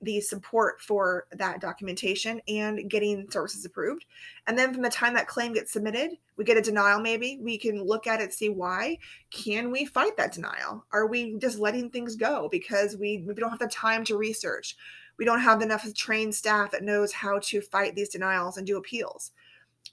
the 0.03 0.21
support 0.21 0.81
for 0.81 1.27
that 1.33 1.61
documentation 1.61 2.41
and 2.49 2.91
getting 2.91 3.31
services 3.31 3.65
approved. 3.65 4.05
And 4.47 4.59
then 4.59 4.73
from 4.73 4.83
the 4.83 4.91
time 4.91 5.15
that 5.15 5.29
claim 5.29 5.53
gets 5.53 5.73
submitted, 5.73 6.13
we 6.37 6.45
get 6.45 6.57
a 6.57 6.63
denial 6.63 7.01
maybe, 7.01 7.39
we 7.41 7.57
can 7.57 7.83
look 7.83 8.07
at 8.07 8.21
it, 8.21 8.33
see 8.33 8.49
why. 8.49 8.99
Can 9.31 9.71
we 9.71 9.85
fight 9.85 10.17
that 10.17 10.33
denial? 10.33 10.85
Are 10.93 11.07
we 11.07 11.37
just 11.39 11.59
letting 11.59 11.91
things 11.91 12.17
go 12.17 12.49
because 12.51 12.97
we, 12.97 13.25
we 13.27 13.35
don't 13.35 13.51
have 13.51 13.59
the 13.59 13.69
time 13.69 14.05
to 14.07 14.17
research? 14.17 14.77
We 15.19 15.25
don't 15.25 15.41
have 15.41 15.63
enough 15.63 15.87
trained 15.95 16.35
staff 16.35 16.73
that 16.73 16.83
knows 16.83 17.13
how 17.13 17.39
to 17.45 17.61
fight 17.61 17.95
these 17.95 18.09
denials 18.09 18.57
and 18.57 18.67
do 18.67 18.77
appeals. 18.79 19.31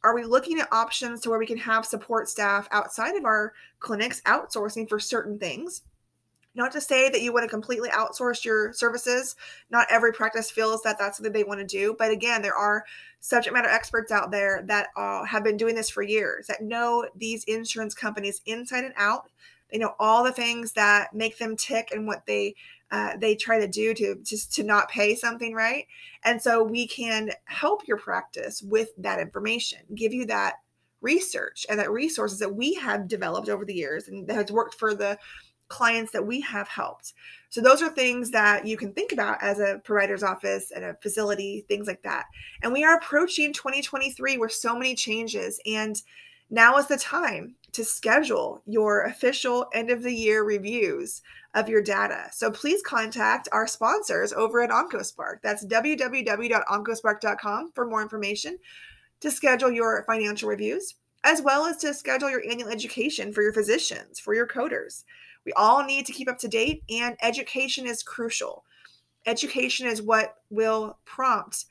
Are 0.04 0.16
we 0.16 0.24
looking 0.24 0.60
at 0.60 0.72
options 0.72 1.22
to 1.22 1.30
where 1.30 1.40
we 1.40 1.46
can 1.46 1.58
have 1.58 1.86
support 1.86 2.30
staff 2.30 2.68
outside 2.72 3.16
of 3.16 3.26
our 3.26 3.54
clinics 3.80 4.22
outsourcing 4.22 4.88
for 4.88 5.00
certain 5.00 5.38
things? 5.38 5.84
Not 6.56 6.72
to 6.72 6.82
say 6.82 7.10
that 7.10 7.22
you 7.22 7.32
want 7.32 7.44
to 7.44 7.50
completely 7.50 7.90
outsource 7.90 8.44
your 8.44 8.74
services. 8.74 9.36
Not 9.70 9.88
every 9.90 10.12
practice 10.12 10.50
feels 10.50 10.82
that 10.84 10.98
that's 10.98 11.18
something 11.18 11.32
they 11.32 11.44
want 11.44 11.60
to 11.60 11.66
do. 11.66 11.96
But 11.98 12.12
again, 12.12 12.42
there 12.42 12.56
are 12.56 12.86
subject 13.20 13.54
matter 13.54 13.70
experts 13.70 14.12
out 14.12 14.32
there 14.32 14.64
that 14.68 14.88
uh, 14.96 15.24
have 15.26 15.44
been 15.44 15.58
doing 15.58 15.76
this 15.76 15.90
for 15.90 16.02
years, 16.02 16.48
that 16.48 16.64
know 16.64 17.08
these 17.16 17.44
insurance 17.46 17.94
companies 17.94 18.42
inside 18.46 18.84
and 18.84 18.94
out. 18.98 19.30
They 19.72 19.78
know 19.78 19.94
all 20.00 20.24
the 20.24 20.32
things 20.32 20.74
that 20.74 21.14
make 21.14 21.38
them 21.38 21.56
tick 21.56 21.90
and 21.94 22.08
what 22.08 22.26
they 22.26 22.56
uh, 22.92 23.16
they 23.18 23.36
try 23.36 23.60
to 23.60 23.68
do 23.68 23.94
to 23.94 24.16
just 24.24 24.52
to 24.54 24.64
not 24.64 24.90
pay 24.90 25.14
something 25.14 25.54
right. 25.54 25.86
And 26.24 26.42
so 26.42 26.64
we 26.64 26.88
can 26.88 27.30
help 27.46 27.88
your 27.88 27.98
practice 27.98 28.64
with 28.64 28.90
that 28.98 29.20
information, 29.20 29.80
give 29.94 30.12
you 30.12 30.26
that 30.26 30.56
research 31.02 31.66
and 31.70 31.80
that 31.80 31.92
resources 31.92 32.40
that 32.40 32.56
we 32.56 32.74
have 32.74 33.08
developed 33.08 33.48
over 33.48 33.64
the 33.64 33.76
years 33.76 34.08
and 34.08 34.28
that 34.28 34.36
has 34.36 34.52
worked 34.52 34.74
for 34.74 34.96
the 34.96 35.18
clients 35.70 36.12
that 36.12 36.26
we 36.26 36.42
have 36.42 36.68
helped. 36.68 37.14
So 37.50 37.62
those 37.62 37.82
are 37.82 37.90
things 37.90 38.32
that 38.32 38.68
you 38.68 38.78
can 38.78 38.94
think 38.94 39.12
about 39.12 39.42
as 39.42 39.60
a 39.60 39.82
provider's 39.84 40.24
office 40.24 40.72
and 40.72 40.84
a 40.84 40.96
facility, 41.02 41.66
things 41.68 41.88
like 41.88 42.04
that. 42.04 42.26
And 42.62 42.74
we 42.74 42.84
are 42.84 42.98
approaching 42.98 43.54
2023 43.54 44.38
with 44.38 44.52
so 44.52 44.76
many 44.76 44.94
changes 44.94 45.60
and 45.66 46.02
now 46.50 46.78
is 46.78 46.88
the 46.88 46.98
time 46.98 47.56
to 47.74 47.84
schedule 47.84 48.62
your 48.66 49.04
official 49.04 49.68
end 49.74 49.92
of 49.92 50.04
the 50.04 50.14
year 50.14 50.44
reviews 50.44 51.22
of 51.54 51.68
your 51.70 51.82
data. 51.82 52.30
So 52.32 52.52
please 52.52 52.82
contact 52.82 53.50
our 53.52 53.68
sponsors 53.68 54.32
over 54.34 54.62
at 54.62 54.70
OncoSpark. 54.70 55.40
That's 55.44 55.66
www.oncospark.com 55.66 57.72
for 57.74 57.86
more 57.86 58.02
information 58.02 58.58
to 59.22 59.32
schedule 59.32 59.72
your 59.72 60.04
financial 60.06 60.50
reviews, 60.50 60.96
as 61.24 61.42
well 61.42 61.66
as 61.66 61.78
to 61.78 61.94
schedule 61.94 62.30
your 62.30 62.44
annual 62.50 62.70
education 62.70 63.34
for 63.34 63.42
your 63.42 63.54
physicians, 63.54 64.20
for 64.20 64.34
your 64.34 64.48
coders. 64.48 65.04
We 65.50 65.54
all 65.54 65.84
need 65.84 66.06
to 66.06 66.14
keep 66.14 66.30
up 66.30 66.38
to 66.40 66.48
date, 66.48 66.84
and 66.92 67.18
education 67.24 67.88
is 67.88 68.04
crucial. 68.04 68.66
Education 69.26 69.88
is 69.88 70.00
what 70.00 70.36
will 70.52 71.00
prompt 71.06 71.66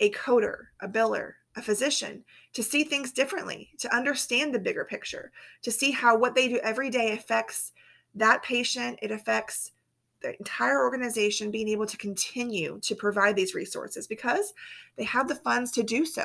a 0.00 0.08
coder, 0.12 0.68
a 0.80 0.88
biller, 0.88 1.34
a 1.54 1.60
physician 1.60 2.24
to 2.54 2.62
see 2.62 2.82
things 2.82 3.12
differently, 3.12 3.68
to 3.80 3.94
understand 3.94 4.54
the 4.54 4.58
bigger 4.58 4.86
picture, 4.86 5.32
to 5.60 5.70
see 5.70 5.90
how 5.90 6.16
what 6.16 6.34
they 6.34 6.48
do 6.48 6.58
every 6.62 6.88
day 6.88 7.12
affects 7.12 7.72
that 8.14 8.42
patient, 8.42 8.98
it 9.02 9.10
affects 9.10 9.72
the 10.22 10.34
entire 10.38 10.82
organization 10.82 11.50
being 11.50 11.68
able 11.68 11.84
to 11.84 11.98
continue 11.98 12.80
to 12.80 12.94
provide 12.94 13.36
these 13.36 13.54
resources 13.54 14.06
because 14.06 14.54
they 14.96 15.04
have 15.04 15.28
the 15.28 15.34
funds 15.34 15.70
to 15.72 15.82
do 15.82 16.06
so. 16.06 16.24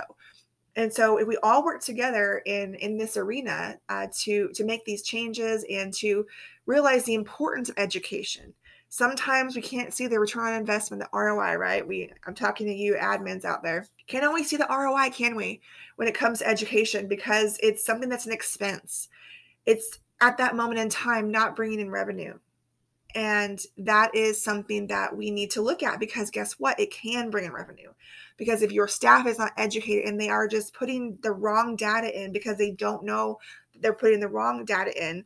And 0.80 0.94
so, 0.94 1.18
if 1.18 1.28
we 1.28 1.36
all 1.44 1.66
work 1.66 1.84
together 1.84 2.42
in 2.46 2.74
in 2.76 2.98
this 2.98 3.18
arena 3.18 3.78
uh, 3.90 4.08
to 4.20 4.48
to 4.54 4.64
make 4.64 4.86
these 4.86 5.02
changes 5.02 5.66
and 5.70 5.94
to 5.96 6.26
realize 6.68 7.04
the 7.04 7.16
importance 7.16 7.68
of 7.68 7.78
education, 7.78 8.54
sometimes 8.88 9.58
we 9.58 9.62
can't 9.62 9.94
see 9.94 10.08
the 10.08 10.18
return 10.18 10.48
on 10.48 10.54
investment, 10.54 11.04
the 11.04 11.10
ROI. 11.12 11.56
Right? 11.56 11.86
We 11.86 12.10
I'm 12.26 12.34
talking 12.34 12.66
to 12.68 12.74
you 12.74 12.94
admins 12.96 13.44
out 13.44 13.62
there. 13.62 13.88
Can't 14.08 14.24
always 14.24 14.50
see 14.50 14.56
the 14.56 14.68
ROI, 14.70 15.10
can 15.10 15.36
we? 15.36 15.60
When 15.98 16.08
it 16.08 16.16
comes 16.16 16.40
to 16.40 16.48
education, 16.48 17.10
because 17.10 17.60
it's 17.62 17.86
something 17.86 18.08
that's 18.08 18.26
an 18.26 18.32
expense. 18.32 19.10
It's 19.66 20.00
at 20.22 20.38
that 20.38 20.56
moment 20.56 20.80
in 20.80 20.88
time 20.88 21.30
not 21.30 21.58
bringing 21.58 21.82
in 21.82 21.92
revenue. 21.92 22.40
And 23.16 23.60
that 23.78 24.14
is 24.14 24.42
something 24.42 24.88
that 24.88 25.16
we 25.16 25.32
need 25.32 25.50
to 25.52 25.62
look 25.62 25.82
at 25.82 26.00
because 26.00 26.30
guess 26.30 26.54
what? 26.54 26.80
It 26.80 26.92
can 26.92 27.30
bring 27.30 27.46
in 27.46 27.52
revenue. 27.52 27.92
Because 28.38 28.62
if 28.62 28.72
your 28.72 28.88
staff 28.88 29.26
is 29.26 29.40
not 29.40 29.52
educated 29.58 30.06
and 30.06 30.20
they 30.20 30.30
are 30.30 30.48
just 30.48 30.74
putting 30.74 31.18
the 31.22 31.32
wrong 31.32 31.76
data 31.76 32.24
in 32.24 32.32
because 32.32 32.58
they 32.58 32.72
don't 32.72 33.04
know 33.04 33.40
they're 33.82 33.94
putting 33.94 34.20
the 34.20 34.28
wrong 34.28 34.66
data 34.66 34.92
in, 35.10 35.26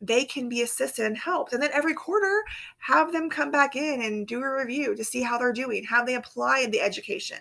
they 0.00 0.24
can 0.24 0.48
be 0.48 0.62
assisted 0.62 1.06
and 1.06 1.16
helped. 1.16 1.52
And 1.52 1.62
then 1.62 1.70
every 1.72 1.94
quarter, 1.94 2.42
have 2.78 3.12
them 3.12 3.30
come 3.30 3.50
back 3.50 3.76
in 3.76 4.02
and 4.02 4.26
do 4.26 4.42
a 4.42 4.56
review 4.56 4.96
to 4.96 5.04
see 5.04 5.22
how 5.22 5.38
they're 5.38 5.52
doing, 5.52 5.84
how 5.84 6.04
they 6.04 6.16
apply 6.16 6.66
the 6.66 6.80
education. 6.80 7.38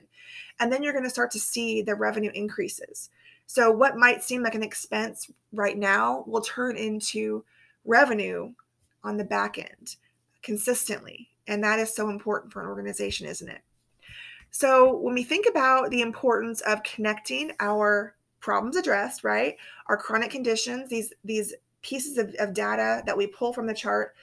And 0.60 0.72
then 0.72 0.84
you're 0.84 0.94
going 0.94 1.04
to 1.04 1.10
start 1.10 1.32
to 1.32 1.40
see 1.40 1.82
the 1.82 1.96
revenue 1.96 2.32
increases. 2.34 3.10
So, 3.48 3.72
what 3.72 3.98
might 3.98 4.24
seem 4.24 4.44
like 4.44 4.56
an 4.56 4.64
expense 4.64 5.30
right 5.52 5.78
now 5.78 6.24
will 6.28 6.42
turn 6.42 6.78
into 6.78 7.44
revenue 7.84 8.54
on 9.04 9.18
the 9.18 9.24
back 9.24 9.58
end 9.58 9.96
consistently. 10.42 11.30
And 11.48 11.64
that 11.64 11.80
is 11.80 11.94
so 11.94 12.10
important 12.10 12.54
for 12.54 12.62
an 12.62 12.70
organization, 12.70 13.28
isn't 13.28 13.50
it? 13.50 13.62
So, 14.52 14.98
when 14.98 15.14
we 15.14 15.24
think 15.24 15.48
about 15.48 15.90
the 15.92 16.02
importance 16.02 16.62
of 16.62 16.84
connecting 16.84 17.52
our 17.60 18.16
problems 18.42 18.76
addressed, 18.76 19.24
right? 19.24 19.56
Our 19.88 19.98
chronic 19.98 20.30
conditions, 20.30 20.90
these 20.90 21.14
these 21.24 21.54
pieces 21.82 22.18
of, 22.18 22.36
of 22.38 22.54
data 22.54 23.02
that 23.06 23.18
we 23.18 23.28
pull 23.28 23.54
from 23.54 23.66
the 23.66 23.74
chart 23.74 24.14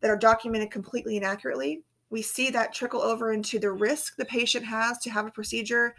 that 0.00 0.10
are 0.10 0.18
documented 0.18 0.70
completely 0.70 1.16
and 1.16 1.24
accurately, 1.24 1.82
we 2.10 2.20
see 2.20 2.50
that 2.50 2.74
trickle 2.74 3.00
over 3.00 3.32
into 3.32 3.58
the 3.58 3.70
risk 3.70 4.16
the 4.16 4.24
patient 4.24 4.64
has 4.64 4.98
to 4.98 5.10
have 5.10 5.26
a 5.26 5.30
procedure 5.30 5.94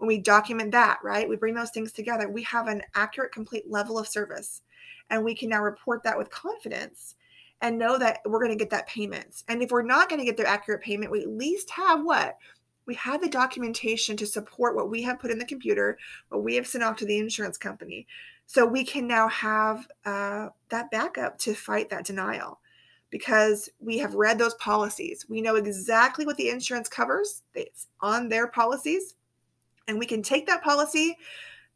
when 0.00 0.08
we 0.08 0.16
document 0.16 0.72
that, 0.72 0.98
right, 1.04 1.28
we 1.28 1.36
bring 1.36 1.54
those 1.54 1.70
things 1.72 1.92
together, 1.92 2.26
we 2.26 2.42
have 2.44 2.68
an 2.68 2.80
accurate, 2.94 3.32
complete 3.32 3.70
level 3.70 3.98
of 3.98 4.08
service. 4.08 4.62
And 5.10 5.22
we 5.22 5.34
can 5.34 5.50
now 5.50 5.62
report 5.62 6.02
that 6.04 6.16
with 6.16 6.30
confidence 6.30 7.16
and 7.62 7.78
know 7.78 7.98
that 7.98 8.20
we're 8.24 8.40
going 8.40 8.50
to 8.50 8.56
get 8.56 8.70
that 8.70 8.88
payment. 8.88 9.42
And 9.48 9.62
if 9.62 9.70
we're 9.70 9.82
not 9.82 10.08
going 10.08 10.18
to 10.20 10.24
get 10.24 10.36
the 10.36 10.46
accurate 10.46 10.82
payment, 10.82 11.12
we 11.12 11.22
at 11.22 11.28
least 11.28 11.70
have 11.70 12.02
what? 12.02 12.36
We 12.86 12.94
have 12.94 13.20
the 13.20 13.28
documentation 13.28 14.16
to 14.16 14.26
support 14.26 14.74
what 14.74 14.90
we 14.90 15.02
have 15.02 15.20
put 15.20 15.30
in 15.30 15.38
the 15.38 15.44
computer, 15.44 15.98
what 16.30 16.42
we 16.42 16.54
have 16.56 16.66
sent 16.66 16.82
off 16.82 16.96
to 16.96 17.06
the 17.06 17.18
insurance 17.18 17.58
company. 17.58 18.06
So 18.46 18.66
we 18.66 18.84
can 18.84 19.06
now 19.06 19.28
have 19.28 19.86
uh, 20.04 20.48
that 20.70 20.90
backup 20.90 21.38
to 21.38 21.54
fight 21.54 21.88
that 21.90 22.06
denial 22.06 22.60
because 23.10 23.68
we 23.78 23.98
have 23.98 24.14
read 24.14 24.38
those 24.38 24.54
policies. 24.54 25.26
We 25.28 25.40
know 25.40 25.56
exactly 25.56 26.24
what 26.24 26.36
the 26.36 26.48
insurance 26.48 26.88
covers, 26.88 27.42
it's 27.54 27.88
on 28.00 28.28
their 28.28 28.48
policies. 28.48 29.14
And 29.86 29.98
we 29.98 30.06
can 30.06 30.22
take 30.22 30.46
that 30.46 30.62
policy, 30.62 31.16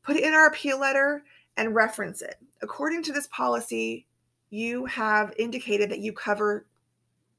put 0.02 0.16
it 0.16 0.24
in 0.24 0.34
our 0.34 0.46
appeal 0.46 0.78
letter, 0.78 1.24
and 1.56 1.74
reference 1.74 2.22
it. 2.22 2.36
According 2.62 3.02
to 3.04 3.12
this 3.12 3.26
policy, 3.28 4.06
you 4.50 4.84
have 4.86 5.34
indicated 5.38 5.90
that 5.90 6.00
you 6.00 6.12
cover 6.12 6.66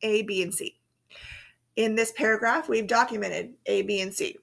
A, 0.02 0.24
B, 0.24 0.42
and 0.44 0.54
C. 0.54 0.80
In 1.76 1.96
this 1.96 2.12
paragraph, 2.14 2.70
we've 2.70 2.88
documented 2.88 3.54
A, 3.66 3.82
B, 3.84 4.02
and 4.02 4.14
C. 4.14 4.38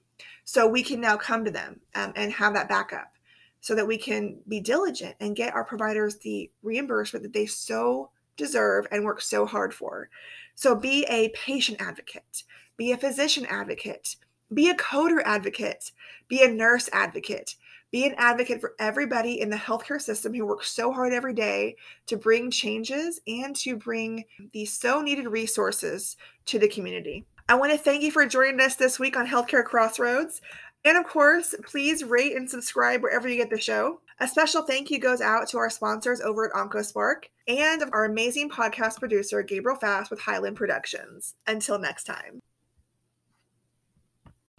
So 0.45 0.67
we 0.67 0.83
can 0.83 0.99
now 0.99 1.17
come 1.17 1.45
to 1.45 1.51
them 1.51 1.79
um, 1.95 2.13
and 2.15 2.31
have 2.33 2.53
that 2.53 2.69
backup 2.69 3.13
so 3.61 3.75
that 3.75 3.87
we 3.87 3.97
can 3.97 4.39
be 4.47 4.59
diligent 4.59 5.15
and 5.19 5.35
get 5.35 5.53
our 5.53 5.63
providers 5.63 6.17
the 6.17 6.51
reimbursement 6.63 7.23
that 7.23 7.33
they 7.33 7.45
so 7.45 8.09
deserve 8.35 8.85
and 8.91 9.05
work 9.05 9.21
so 9.21 9.45
hard 9.45 9.73
for. 9.73 10.09
So 10.55 10.75
be 10.75 11.05
a 11.09 11.29
patient 11.29 11.81
advocate, 11.81 12.43
be 12.77 12.91
a 12.91 12.97
physician 12.97 13.45
advocate, 13.45 14.17
be 14.53 14.69
a 14.69 14.75
coder 14.75 15.21
advocate, 15.23 15.91
be 16.27 16.43
a 16.43 16.47
nurse 16.47 16.89
advocate, 16.91 17.55
be 17.93 18.07
an 18.07 18.15
advocate 18.17 18.59
for 18.59 18.73
everybody 18.79 19.39
in 19.39 19.51
the 19.51 19.55
healthcare 19.55 20.01
system 20.01 20.33
who 20.33 20.47
works 20.47 20.71
so 20.71 20.91
hard 20.91 21.13
every 21.13 21.33
day 21.33 21.75
to 22.07 22.17
bring 22.17 22.49
changes 22.49 23.21
and 23.27 23.55
to 23.55 23.77
bring 23.77 24.25
these 24.51 24.73
so 24.73 24.99
needed 24.99 25.27
resources 25.27 26.17
to 26.47 26.57
the 26.57 26.67
community. 26.67 27.23
I 27.47 27.53
want 27.53 27.71
to 27.71 27.77
thank 27.77 28.01
you 28.01 28.11
for 28.11 28.25
joining 28.25 28.59
us 28.61 28.75
this 28.75 28.99
week 28.99 29.15
on 29.15 29.27
Healthcare 29.27 29.63
Crossroads. 29.63 30.41
And 30.83 30.97
of 30.97 31.05
course, 31.05 31.53
please 31.67 32.03
rate 32.03 32.35
and 32.35 32.49
subscribe 32.49 33.03
wherever 33.03 33.29
you 33.29 33.37
get 33.37 33.51
the 33.51 33.61
show. 33.61 33.99
A 34.19 34.27
special 34.27 34.63
thank 34.63 34.89
you 34.89 34.99
goes 34.99 35.21
out 35.21 35.47
to 35.49 35.59
our 35.59 35.69
sponsors 35.69 36.19
over 36.19 36.45
at 36.45 36.53
OncoSpark 36.53 37.25
and 37.47 37.83
our 37.93 38.05
amazing 38.05 38.49
podcast 38.49 38.97
producer, 38.97 39.43
Gabriel 39.43 39.77
Fast 39.77 40.09
with 40.09 40.19
Highland 40.19 40.57
Productions. 40.57 41.35
Until 41.45 41.77
next 41.77 42.05
time. 42.05 42.41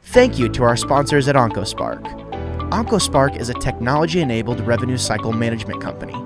Thank 0.03 0.39
you 0.39 0.49
to 0.51 0.63
our 0.63 0.77
sponsors 0.77 1.27
at 1.27 1.35
OncoSpark. 1.35 2.34
OncoSpark 2.75 3.41
is 3.41 3.49
a 3.51 3.55
technology 3.55 4.21
enabled 4.21 4.61
revenue 4.63 4.97
cycle 4.97 5.33
management 5.33 5.81
company. 5.81 6.17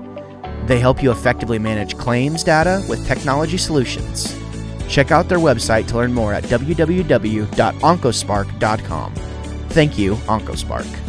They 0.65 0.79
help 0.79 1.03
you 1.03 1.11
effectively 1.11 1.59
manage 1.59 1.95
claims 1.95 2.43
data 2.43 2.83
with 2.89 3.05
technology 3.05 3.59
solutions. 3.59 4.35
Check 4.87 5.11
out 5.11 5.29
their 5.29 5.37
website 5.37 5.85
to 5.89 5.97
learn 5.97 6.11
more 6.11 6.33
at 6.33 6.43
www.oncospark.com. 6.45 9.13
Thank 9.69 9.99
you, 9.99 10.15
OncoSpark. 10.15 11.08